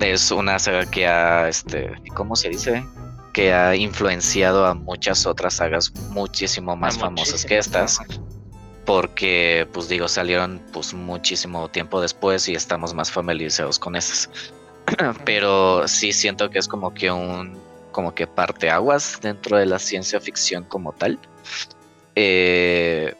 [0.00, 2.84] es una saga que ha, este, ¿cómo se dice?
[3.32, 8.00] Que ha influenciado a muchas otras sagas muchísimo más famosas que estas.
[8.86, 14.30] Porque, pues digo, salieron pues muchísimo tiempo después y estamos más familiarizados con esas.
[15.24, 17.58] Pero sí siento que es como que un,
[17.92, 21.18] como que parte aguas dentro de la ciencia ficción como tal.
[22.16, 23.14] Eh,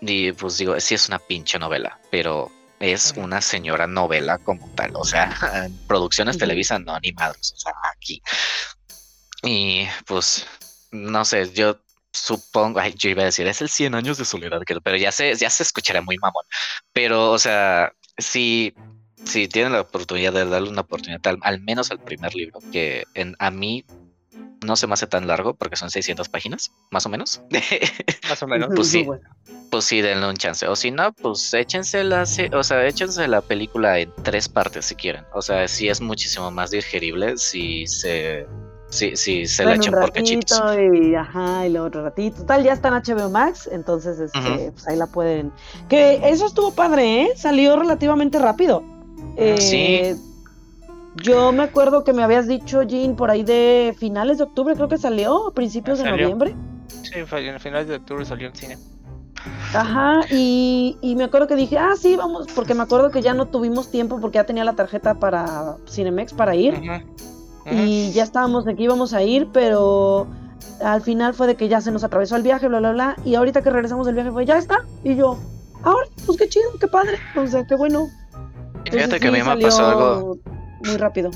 [0.00, 2.50] y pues digo, sí es una pinche novela, pero
[2.80, 5.30] es una señora novela como tal, o sea,
[5.88, 8.22] producciones Televisa no animadas, o sea, aquí.
[9.42, 10.46] Y pues,
[10.90, 11.78] no sé, yo
[12.12, 15.34] supongo, ay, yo iba a decir, es el 100 años de soledad, pero ya se,
[15.34, 16.44] ya se escuchará muy mamón.
[16.92, 18.74] Pero, o sea, si,
[19.24, 23.34] si tienen la oportunidad de darle una oportunidad, al, menos al primer libro, que en,
[23.38, 23.84] a mí
[24.64, 27.42] no se me hace tan largo porque son 600 páginas, más o menos.
[28.28, 28.70] más o menos.
[28.74, 29.06] pues sí,
[29.70, 30.66] pues sí, denle un chance.
[30.66, 34.94] O si no, pues échense la, o sea, échense la película en tres partes si
[34.94, 35.24] quieren.
[35.32, 38.46] O sea, sí es muchísimo más digerible si se
[38.94, 40.62] Sí, sí, se la echan por cachitos.
[40.94, 42.36] Y, ajá, y luego otro ratito.
[42.38, 45.50] Total, ya está en HBO Max, entonces este, pues ahí la pueden.
[45.88, 47.32] Que eso estuvo padre, ¿eh?
[47.34, 48.84] Salió relativamente rápido.
[49.36, 50.33] Eh, sí.
[51.16, 54.88] Yo me acuerdo que me habías dicho, Jean, por ahí de finales de octubre, creo
[54.88, 56.54] que salió, a principios de noviembre.
[57.02, 58.78] Sí, en finales de octubre salió en cine.
[59.74, 63.46] Ajá, y, me acuerdo que dije, ah, sí, vamos, porque me acuerdo que ya no
[63.46, 66.80] tuvimos tiempo porque ya tenía la tarjeta para Cinemex para ir.
[67.70, 70.26] Y ya estábamos de que íbamos a ir, pero
[70.82, 73.16] al final fue de que ya se nos atravesó el viaje, bla, bla, bla.
[73.24, 74.84] Y ahorita que regresamos del viaje fue, ya está.
[75.02, 75.38] Y yo,
[75.82, 77.18] ahora, pues qué chido, qué padre.
[77.36, 78.08] O sea, qué bueno.
[78.90, 80.38] Fíjate que a mí me pasó algo.
[80.84, 81.30] Muy rápido.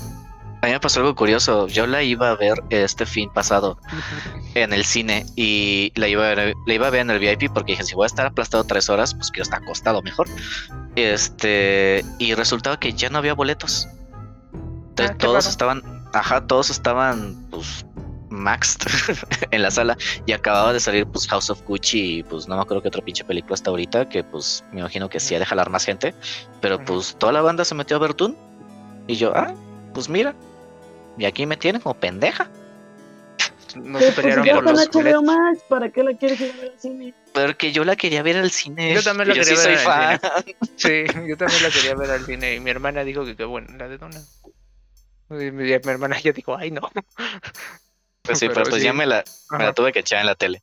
[0.61, 1.67] A mí me pasó algo curioso.
[1.67, 3.77] Yo la iba a ver este fin pasado
[4.55, 7.53] en el cine y la iba a ver, la iba a ver en el VIP
[7.53, 10.27] porque dije, si voy a estar aplastado tres horas, pues quiero estar acostado mejor.
[10.95, 13.87] Este, y resultaba que ya no había boletos.
[14.97, 15.81] Ah, todos estaban,
[16.13, 17.85] ajá, todos estaban, pues,
[18.29, 18.81] maxed
[19.51, 22.61] en la sala y acababa de salir, pues, House of Gucci y, pues, no me
[22.63, 25.45] acuerdo qué otra pinche película hasta ahorita, que, pues, me imagino que sí ha de
[25.45, 26.13] jalar más gente,
[26.59, 28.35] pero, pues, toda la banda se metió a ver Dune
[29.09, 29.51] y yo, ah,
[29.95, 30.35] pues mira,
[31.17, 32.47] y aquí me tienen como pendeja.
[33.75, 36.79] No se pelearon por los HBO Max, ¿para qué la quieres ir a ver al
[36.79, 37.13] cine?
[37.33, 38.93] Porque yo la quería ver al cine.
[38.93, 40.57] Yo también la quería ver al cine.
[40.75, 42.53] Sí, yo también la quería ver al cine.
[42.53, 44.21] Y mi hermana dijo que qué bueno, la de Dona.
[45.31, 46.87] Y mi, hermana ya dijo, ay no.
[48.21, 50.61] Pues sí, pero, pues ya me la, me la, tuve que echar en la tele.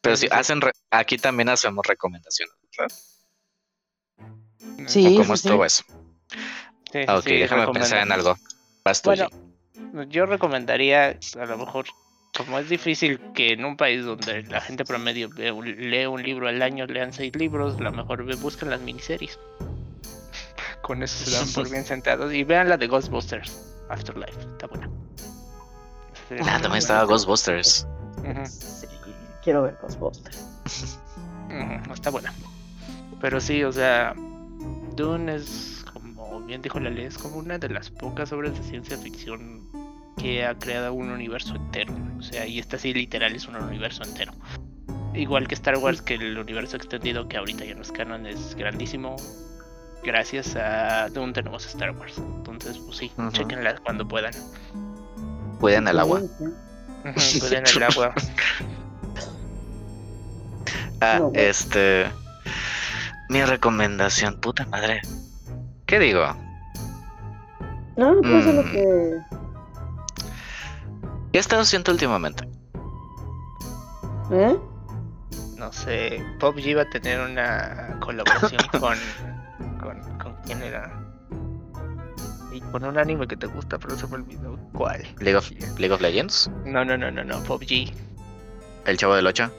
[0.00, 0.60] Pero sí, hacen
[0.92, 2.96] aquí también hacemos recomendaciones, ¿verdad?
[4.86, 5.16] Sí.
[5.16, 5.82] ¿Cómo estuvo eso?
[6.92, 8.36] Sí, ok, déjame pensar en algo.
[9.04, 9.28] bueno,
[10.08, 11.86] yo recomendaría, a lo mejor,
[12.36, 16.62] como es difícil que en un país donde la gente promedio lee un libro al
[16.62, 19.38] año, lean seis libros, a lo mejor buscan las miniseries.
[20.82, 22.32] Con eso se dan por bien sentados.
[22.32, 24.88] Y vean la de Ghostbusters, Afterlife, está buena.
[26.42, 27.86] Ah, también estaba Ghostbusters.
[29.42, 30.44] quiero ver Ghostbusters.
[31.92, 32.32] está buena.
[33.20, 34.14] Pero sí, o sea,
[34.94, 35.77] Dune es,
[36.48, 39.68] bien dijo la ley, es como una de las pocas obras de ciencia ficción
[40.16, 41.94] que ha creado un universo entero.
[42.18, 44.32] O sea, y esta sí literal es un universo entero.
[45.14, 48.54] Igual que Star Wars, que el universo extendido que ahorita ya no es canon es
[48.54, 49.16] grandísimo.
[50.02, 52.16] Gracias a Dune tenemos Star Wars.
[52.16, 54.32] Entonces, pues sí, chequenla cuando puedan.
[55.60, 56.22] Cuiden el agua.
[57.40, 58.14] cuiden el agua.
[61.02, 62.06] ah, este.
[63.28, 65.02] Mi recomendación, puta madre.
[65.88, 66.22] ¿Qué digo?
[67.96, 68.70] No, pues lo mm.
[68.72, 69.18] que.
[71.32, 72.46] ¿Qué has estado haciendo últimamente?
[74.30, 74.54] ¿Eh?
[75.56, 76.22] No sé.
[76.40, 78.98] PUBG va a tener una colaboración con,
[79.80, 80.18] con.
[80.18, 80.92] ¿Con quién era?
[82.52, 85.02] Y con un anime que te gusta, pero se me olvidó cuál.
[85.20, 86.50] ¿League of, League of Legends?
[86.66, 87.42] No, no, no, no, no.
[87.44, 87.90] PUBG.
[88.84, 89.50] ¿El chavo del 8?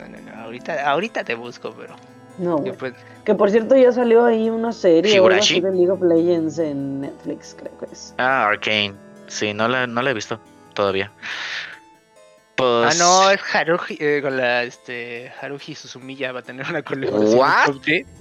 [0.00, 0.42] No, no, no.
[0.42, 1.96] Ahorita, ahorita te busco, pero.
[2.38, 2.62] No.
[3.24, 7.76] Que por cierto ya salió ahí una serie de League of Legends en Netflix, creo
[7.78, 8.14] que es.
[8.18, 8.94] Ah, Arcane.
[9.28, 10.40] Sí, no la, no la he visto
[10.74, 11.12] todavía.
[12.56, 12.94] Pues...
[12.94, 17.38] Ah, no, es Haruhi, eh, con la este, Haruhi Suzumiya va a tener una colaboración.
[17.38, 17.76] ¿What?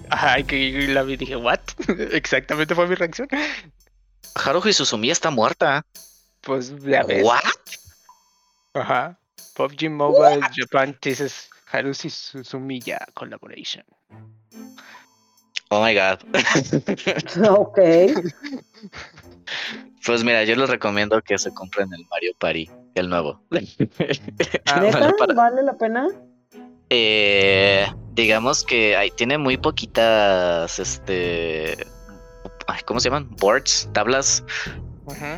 [0.09, 1.59] Ajá, que la vi y dije, ¿what?
[2.11, 3.27] Exactamente fue mi reacción.
[4.35, 5.85] Haruhi Suzumiya está muerta.
[6.41, 7.23] Pues ya ves.
[7.23, 7.41] ¿What?
[8.73, 9.17] Ajá.
[9.55, 13.83] PUBG Mobile Japan dices Haruhi Suzumiya collaboration.
[15.71, 16.19] Oh my god.
[17.47, 17.79] ok.
[20.03, 23.39] Pues mira, yo les recomiendo que se compren el Mario Party, el nuevo.
[24.65, 24.81] Ah,
[25.35, 26.07] ¿Vale la pena?
[26.89, 31.77] Eh, digamos que hay, tiene muy poquitas, este,
[32.85, 33.29] ¿cómo se llaman?
[33.39, 34.43] Boards, tablas,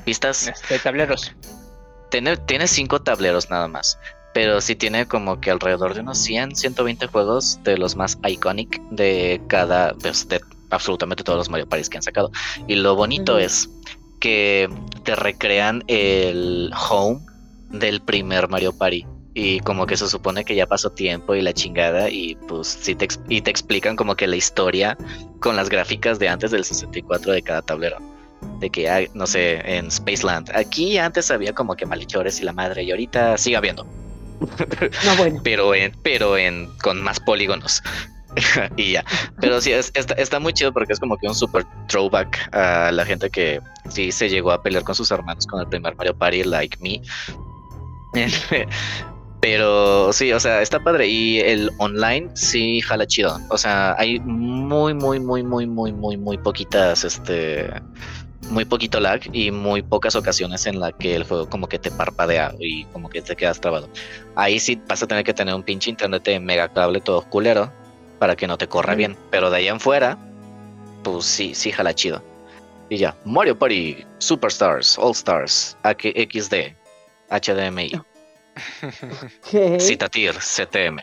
[0.05, 0.47] pistas.
[0.47, 1.35] Este, tableros.
[2.09, 3.99] Tiene, tiene cinco tableros nada más
[4.33, 8.81] pero sí tiene como que alrededor de unos 100, 120 juegos de los más iconic
[8.89, 12.31] de cada, pues, de absolutamente todos los Mario Party que han sacado.
[12.67, 13.69] Y lo bonito es
[14.19, 14.69] que
[15.03, 17.19] te recrean el home
[17.69, 19.05] del primer Mario Party.
[19.35, 22.93] Y como que se supone que ya pasó tiempo y la chingada y pues sí
[22.93, 24.95] te, y te explican como que la historia
[25.39, 27.97] con las gráficas de antes del 64 de cada tablero
[28.59, 30.51] de que hay, no sé, en Spaceland.
[30.55, 33.87] Aquí antes había como que malhechores y la madre, y ahorita sigue habiendo.
[35.05, 35.41] No, bueno.
[35.43, 37.81] pero en, pero en, con más polígonos.
[38.77, 39.05] y ya.
[39.39, 43.05] Pero sí, está, está, muy chido porque es como que un super throwback a la
[43.05, 46.43] gente que sí se llegó a pelear con sus hermanos con el primer Mario Party,
[46.43, 47.01] like me.
[49.41, 51.07] Pero sí, o sea, está padre.
[51.07, 53.37] Y el online sí jala chido.
[53.49, 57.69] O sea, hay muy, muy, muy, muy, muy, muy, muy poquitas, este,
[58.53, 61.91] muy poquito lag y muy pocas ocasiones en la que el juego como que te
[61.91, 63.89] parpadea y como que te quedas trabado.
[64.35, 67.71] Ahí sí vas a tener que tener un pinche internet de mega cable todo culero
[68.19, 69.17] para que no te corra bien.
[69.31, 70.17] Pero de ahí en fuera,
[71.03, 72.23] pues sí, sí jala chido.
[72.89, 76.75] Y ya, Mario Party, Superstars, All Stars, XD,
[77.29, 78.01] HDMI.
[79.79, 80.99] Citatir, CTM.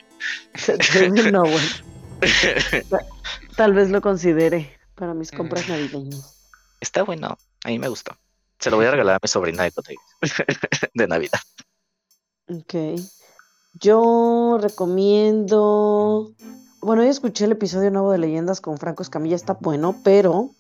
[1.32, 1.68] no, bueno.
[3.56, 6.39] Tal vez lo considere para mis compras navideñas.
[6.80, 8.16] Está bueno, a mí me gustó.
[8.58, 11.40] Se lo voy a regalar a mi sobrina de, Navidad.
[12.48, 13.00] Ok.
[13.74, 16.32] Yo recomiendo.
[16.80, 20.54] Bueno, yo escuché el episodio nuevo de Leyendas con Franco Escamilla, está bueno, pero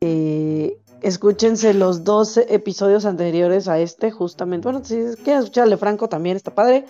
[0.00, 4.68] eh, escúchense los dos episodios anteriores a este, justamente.
[4.68, 6.86] Bueno, si quieren escucharle Franco también está padre,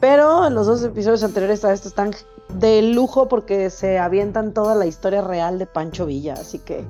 [0.00, 2.12] pero los dos episodios anteriores a este están
[2.54, 6.84] de lujo porque se avientan toda la historia real de Pancho Villa, así que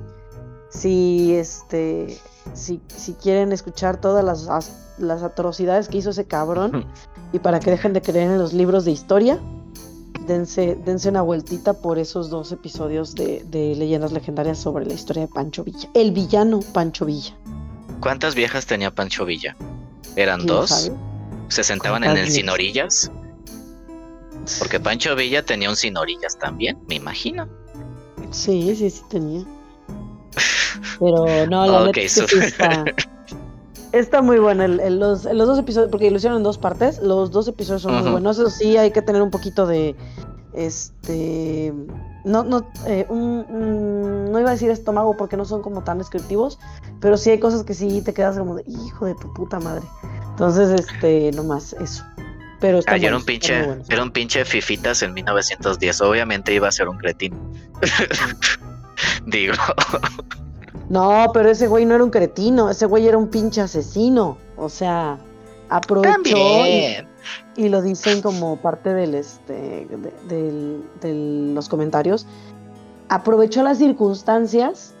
[0.71, 2.17] si este
[2.53, 6.85] si, si quieren escuchar todas las, las, atrocidades que hizo ese cabrón
[7.31, 9.39] y para que dejen de creer en los libros de historia,
[10.25, 15.23] dense, dense una vueltita por esos dos episodios de, de leyendas legendarias sobre la historia
[15.23, 15.89] de Pancho Villa.
[15.93, 17.35] El villano Pancho Villa.
[17.99, 19.55] ¿Cuántas viejas tenía Pancho Villa?
[20.15, 20.91] ¿Eran dos?
[21.49, 23.11] ¿Se sentaban en el sin orillas?
[24.57, 27.47] Porque Pancho Villa tenía un sin orillas también, me imagino.
[28.31, 29.45] Sí, sí, sí tenía.
[30.99, 32.85] Pero no, la okay, está,
[33.91, 34.63] está, muy bueno.
[34.63, 38.11] El, los, dos episodios, porque lo hicieron en dos partes, los dos episodios son muy
[38.11, 38.37] buenos.
[38.37, 39.95] Eso sí, hay que tener un poquito de.
[40.53, 41.73] Este.
[42.23, 46.59] No, no, eh, no iba a decir estómago porque no son como tan descriptivos,
[46.99, 49.85] pero sí hay cosas que sí te quedas como de hijo de tu puta madre.
[50.31, 52.03] Entonces, este, nomás eso.
[52.61, 53.55] Pero ah, era un pinche,
[53.89, 55.99] era un pinche fifitas en 1910.
[56.01, 57.35] Obviamente iba a ser un cretín.
[59.25, 59.55] Digo.
[60.91, 64.37] No, pero ese güey no era un cretino, ese güey era un pinche asesino.
[64.57, 65.19] O sea,
[65.69, 66.35] aprovechó.
[67.55, 69.87] y lo dicen como parte del, este,
[70.27, 72.27] de, los comentarios,
[73.07, 74.93] aprovechó las circunstancias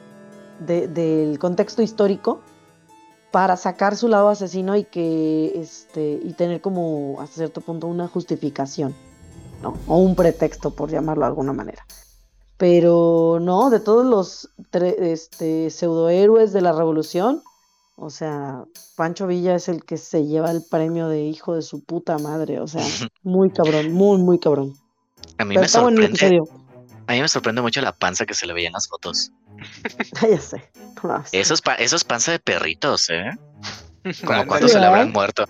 [0.59, 2.39] del contexto histórico
[3.31, 8.07] para sacar su lado asesino y que este y tener como hasta cierto punto una
[8.07, 8.95] justificación,
[9.61, 9.73] ¿no?
[9.87, 11.85] O un pretexto por llamarlo de alguna manera.
[12.61, 17.41] Pero no, de todos los este, pseudohéroes de la revolución,
[17.95, 21.83] o sea, Pancho Villa es el que se lleva el premio de hijo de su
[21.83, 22.83] puta madre, o sea,
[23.23, 24.75] muy cabrón, muy, muy cabrón.
[25.39, 26.39] A mí me sorprende.
[27.07, 29.31] A mí me sorprende mucho la panza que se le veía en las fotos.
[30.29, 30.71] ya sé.
[31.31, 33.31] Eso es, panza de perritos, ¿eh?
[34.23, 35.45] Como cuántos se le habrán muerto.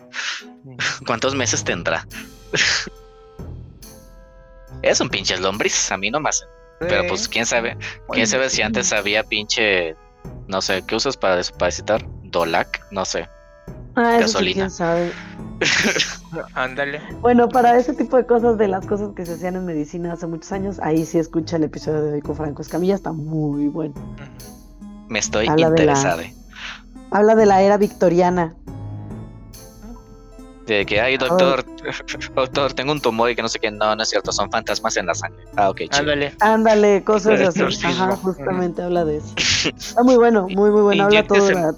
[1.06, 2.08] ¿Cuántos meses tendrá?
[4.82, 6.48] es un pinche lombriz, a mí nomás.
[6.90, 7.78] Pero pues quién sabe,
[8.12, 9.96] quién sabe si antes había pinche,
[10.48, 12.06] no sé, ¿qué usas para despacitar?
[12.24, 13.30] Dolac, no sé.
[13.96, 14.62] Ah, Gasolina.
[14.62, 15.12] quién sabe.
[16.56, 17.02] Ándale.
[17.20, 20.28] Bueno, para ese tipo de cosas, de las cosas que se hacían en medicina hace
[20.28, 23.94] muchos años, ahí sí escucha el episodio de hoy con Franco Escamilla, está muy bueno.
[25.08, 26.24] Me estoy interesado.
[27.12, 28.56] Habla de la era victoriana.
[30.68, 31.66] De que, ay, doctor,
[32.36, 34.96] doctor, tengo un tumor y que no sé qué, no, no es cierto, son fantasmas
[34.98, 35.44] en la sangre.
[35.58, 36.34] Ah, ok, Ándale.
[36.40, 37.86] Ándale, cosas así.
[37.86, 39.34] Ajá, justamente habla de eso.
[39.76, 41.06] Está muy bueno, muy, muy bueno.
[41.06, 41.74] Habla todo la,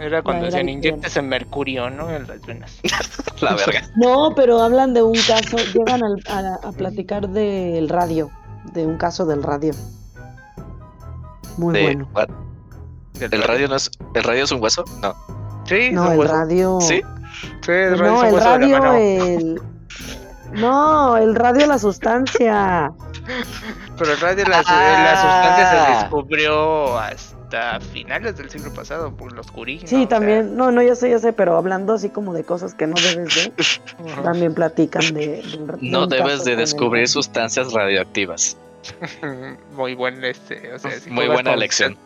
[0.00, 2.08] era cuando decían inyectes en mercurio, ¿no?
[2.10, 2.78] En las venas.
[3.40, 3.82] La verga.
[3.96, 8.30] No, pero hablan de un caso, llegan a, platicar del radio,
[8.72, 9.72] de un caso del radio.
[11.56, 12.08] Muy bueno.
[13.20, 14.84] ¿El radio no es, el radio es un hueso?
[15.02, 15.14] No.
[15.64, 16.78] Sí, no, el radio.
[16.80, 17.02] Sí.
[17.62, 19.62] Sí, el radio no, el radio, el.
[20.52, 22.92] No, el radio la sustancia.
[23.98, 26.00] Pero el radio la, la sustancia se ah.
[26.00, 29.80] descubrió hasta finales del siglo pasado por los curí.
[29.84, 32.86] Sí, también, no, no, ya sé, ya sé, pero hablando así como de cosas que
[32.86, 35.42] no debes de, también platican de...
[35.80, 38.56] no debes de descubrir sustancias radioactivas.
[39.72, 41.96] Muy buen, este, o sea, Muy buena lección.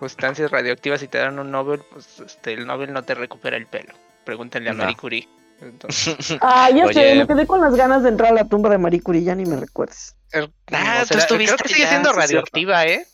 [0.00, 3.66] Sustancias radioactivas y te dan un Nobel, pues este, el Nobel no te recupera el
[3.66, 3.92] pelo.
[4.28, 5.26] Pregúntenle a Marie Curie.
[6.42, 9.00] Ah, ya sé, me quedé con las ganas de entrar a la tumba de Marie
[9.00, 10.14] Curie, ya ni me recuerdes.
[10.32, 13.06] Er, ah, tú estuviste creo que sigue siendo radioactiva, ¿eh?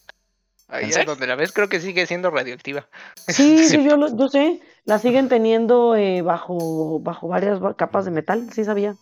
[0.67, 2.89] Ahí es donde la ves, creo que sigue siendo radioactiva.
[3.29, 4.61] Sí, sí, yo, yo sé.
[4.85, 8.97] La siguen teniendo eh, bajo, bajo varias capas de metal, sí sabía.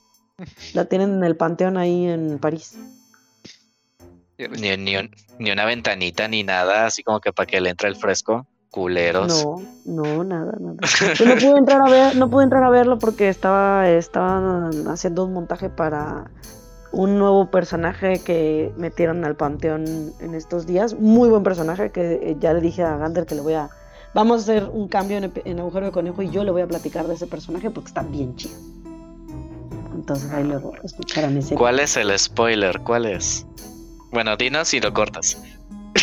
[0.74, 2.76] La tienen en el panteón ahí en París.
[4.36, 8.46] Ni, ni, una ventanita ni nada, así como que para que le entre el fresco.
[8.72, 9.44] Culeros.
[9.44, 10.76] No, no, nada, nada.
[11.18, 15.26] Yo no pude entrar a ver, no pude entrar a verlo porque estaba, estaban haciendo
[15.26, 16.30] un montaje para
[16.90, 20.98] un nuevo personaje que metieron al panteón en estos días.
[20.98, 23.68] Muy buen personaje que eh, ya le dije a Gander que le voy a...
[24.14, 27.06] Vamos a hacer un cambio en, Agujero de Conejo y yo le voy a platicar
[27.06, 28.56] de ese personaje porque está bien chido.
[29.94, 31.56] Entonces ahí luego escucharán ese.
[31.56, 32.80] ¿Cuál es el spoiler?
[32.80, 33.46] ¿Cuál es?
[34.12, 35.42] Bueno, dinos si lo cortas.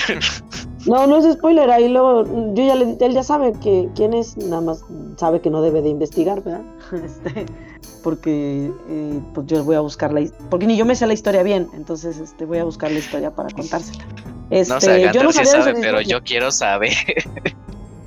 [0.85, 4.37] No, no es spoiler, ahí luego, yo ya le, él ya sabe que quién es,
[4.37, 4.83] nada más
[5.17, 6.61] sabe que no debe de investigar, ¿verdad?
[7.03, 7.45] Este,
[8.03, 11.43] porque eh, pues yo voy a buscar la porque ni yo me sé la historia
[11.43, 14.05] bien, entonces este voy a buscar la historia para contársela.
[14.49, 16.93] Este, no sé, yo no sí sabe, pero yo quiero saber.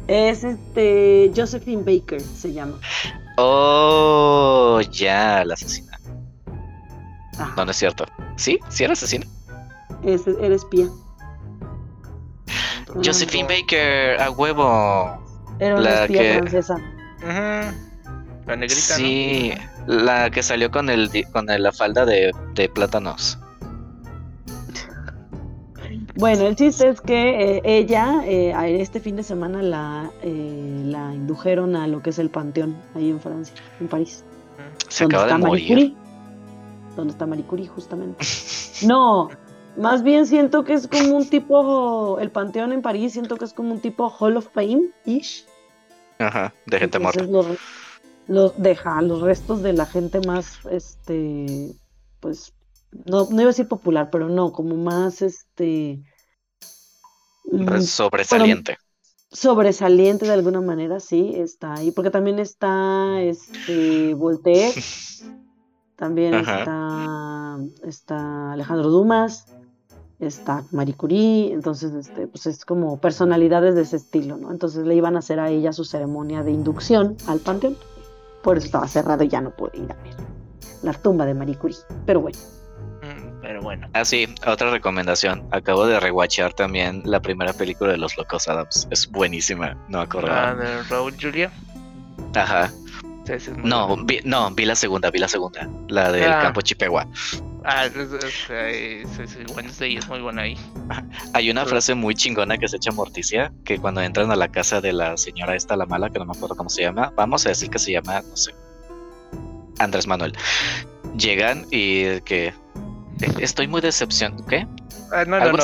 [0.08, 2.78] Es este Josephine Baker se llama.
[3.38, 5.98] Oh, ya, la asesina.
[7.56, 8.04] No, no es cierto.
[8.36, 8.58] ¿Sí?
[8.68, 9.26] ¿Sí era asesina?
[10.04, 10.88] Es, era espía.
[13.04, 15.18] Josephine Baker, a huevo.
[15.58, 16.32] Era una la espía que...
[16.38, 16.76] francesa.
[18.46, 19.52] La negrita, Sí,
[19.86, 22.32] la que salió con el con la falda de,
[22.74, 23.38] plátanos.
[26.16, 31.14] Bueno, el chiste es que eh, ella eh, este fin de semana la, eh, la
[31.14, 34.24] indujeron a lo que es el Panteón, ahí en Francia, en París.
[34.88, 35.68] Se acaba de morir.
[35.68, 35.94] Curie,
[36.96, 38.24] donde está Marie Curie, justamente.
[38.86, 39.30] No,
[39.76, 43.52] más bien siento que es como un tipo, el Panteón en París, siento que es
[43.52, 45.46] como un tipo Hall of Fame-ish.
[46.18, 47.26] Ajá, de gente muerta
[48.28, 51.72] los deja los restos de la gente más, este,
[52.20, 52.52] pues,
[53.04, 56.02] no, no iba a decir popular, pero no, como más, este...
[57.44, 58.78] Mm, sobresaliente.
[59.30, 64.72] sobresaliente de alguna manera, sí, está ahí, porque también está, este, Voltaire,
[65.96, 69.46] también está, está Alejandro Dumas,
[70.26, 74.50] está Marie Curie, entonces este, pues es como personalidades de ese estilo, ¿no?
[74.50, 77.76] Entonces le iban a hacer a ella su ceremonia de inducción al panteón.
[78.42, 80.32] Por eso estaba cerrado y ya no pude ir a ver
[80.82, 81.78] la tumba de Marie Curie.
[82.06, 82.38] Pero bueno.
[83.02, 83.88] Mm, pero bueno.
[83.92, 85.46] Ah, sí, otra recomendación.
[85.50, 88.86] Acabo de rewatchar también la primera película de Los Locos Adams.
[88.90, 90.50] Es buenísima, no acordaba.
[90.50, 91.50] Ah, de Raúl Julia.
[92.34, 92.70] Ajá.
[93.62, 96.40] No, vi, no, vi la segunda, vi la segunda, la del ah.
[96.42, 97.06] campo Chipegua.
[97.64, 97.86] Ah,
[99.54, 100.58] Wednesday es muy buena ahí.
[101.34, 104.80] Hay una frase muy chingona que se echa Morticia, que cuando entran a la casa
[104.80, 107.50] de la señora esta, la mala, que no me acuerdo cómo se llama, vamos a
[107.50, 108.52] decir que se llama, no sé,
[109.78, 110.32] Andrés Manuel.
[111.16, 112.52] Llegan y que
[113.38, 114.44] estoy muy decepcionado.
[114.46, 114.66] ¿Qué?
[115.12, 115.62] Ah, no, no, no.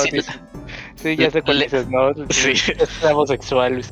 [0.97, 2.13] Sí, ya sé cuál dices, ¿no?
[2.31, 2.53] Sí.
[2.53, 3.83] Es homosexual,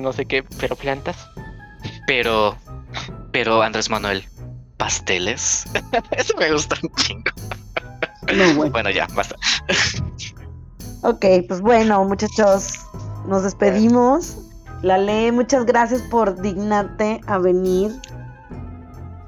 [0.00, 1.28] no sé qué, pero plantas.
[2.06, 2.56] Pero,
[3.36, 4.24] pero Andrés Manuel,
[4.78, 5.66] pasteles.
[6.12, 7.30] Eso me gusta un chingo.
[8.22, 8.70] bueno.
[8.70, 8.88] bueno.
[8.88, 9.36] ya, basta.
[11.02, 12.78] ok, pues bueno, muchachos,
[13.28, 14.38] nos despedimos.
[14.80, 17.92] La ley, muchas gracias por dignarte a venir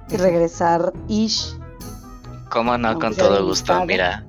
[0.08, 1.58] y regresar, Ish.
[2.48, 3.84] Cómo no, con todo gusto.
[3.84, 4.24] Mira,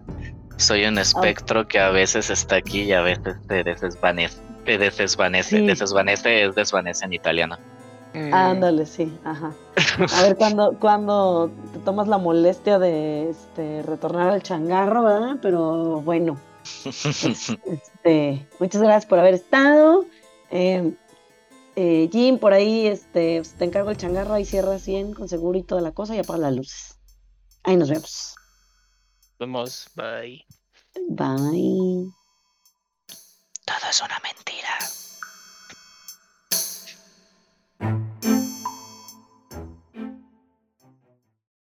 [0.58, 4.42] soy un espectro que a veces está aquí y a veces se desvanece.
[4.66, 7.58] Se desvanece, desvanece es desvanece en italiano.
[8.14, 8.34] Mm.
[8.34, 9.54] Ándale, sí, ajá.
[10.18, 15.38] A ver, cuando, cuando te tomas la molestia de este, retornar al changarro, ¿verdad?
[15.42, 16.40] Pero bueno,
[16.86, 20.06] este, muchas gracias por haber estado.
[20.50, 20.96] Em,
[21.76, 25.58] eh, Jim, por ahí este, pues, te encargo el changarro, ahí cierras bien con seguro
[25.58, 27.00] y toda la cosa y apaga las luces.
[27.64, 28.36] Ahí nos vemos.
[29.40, 30.46] Vemos, bye.
[31.10, 32.12] Bye.
[33.66, 34.99] Todo es una mentira.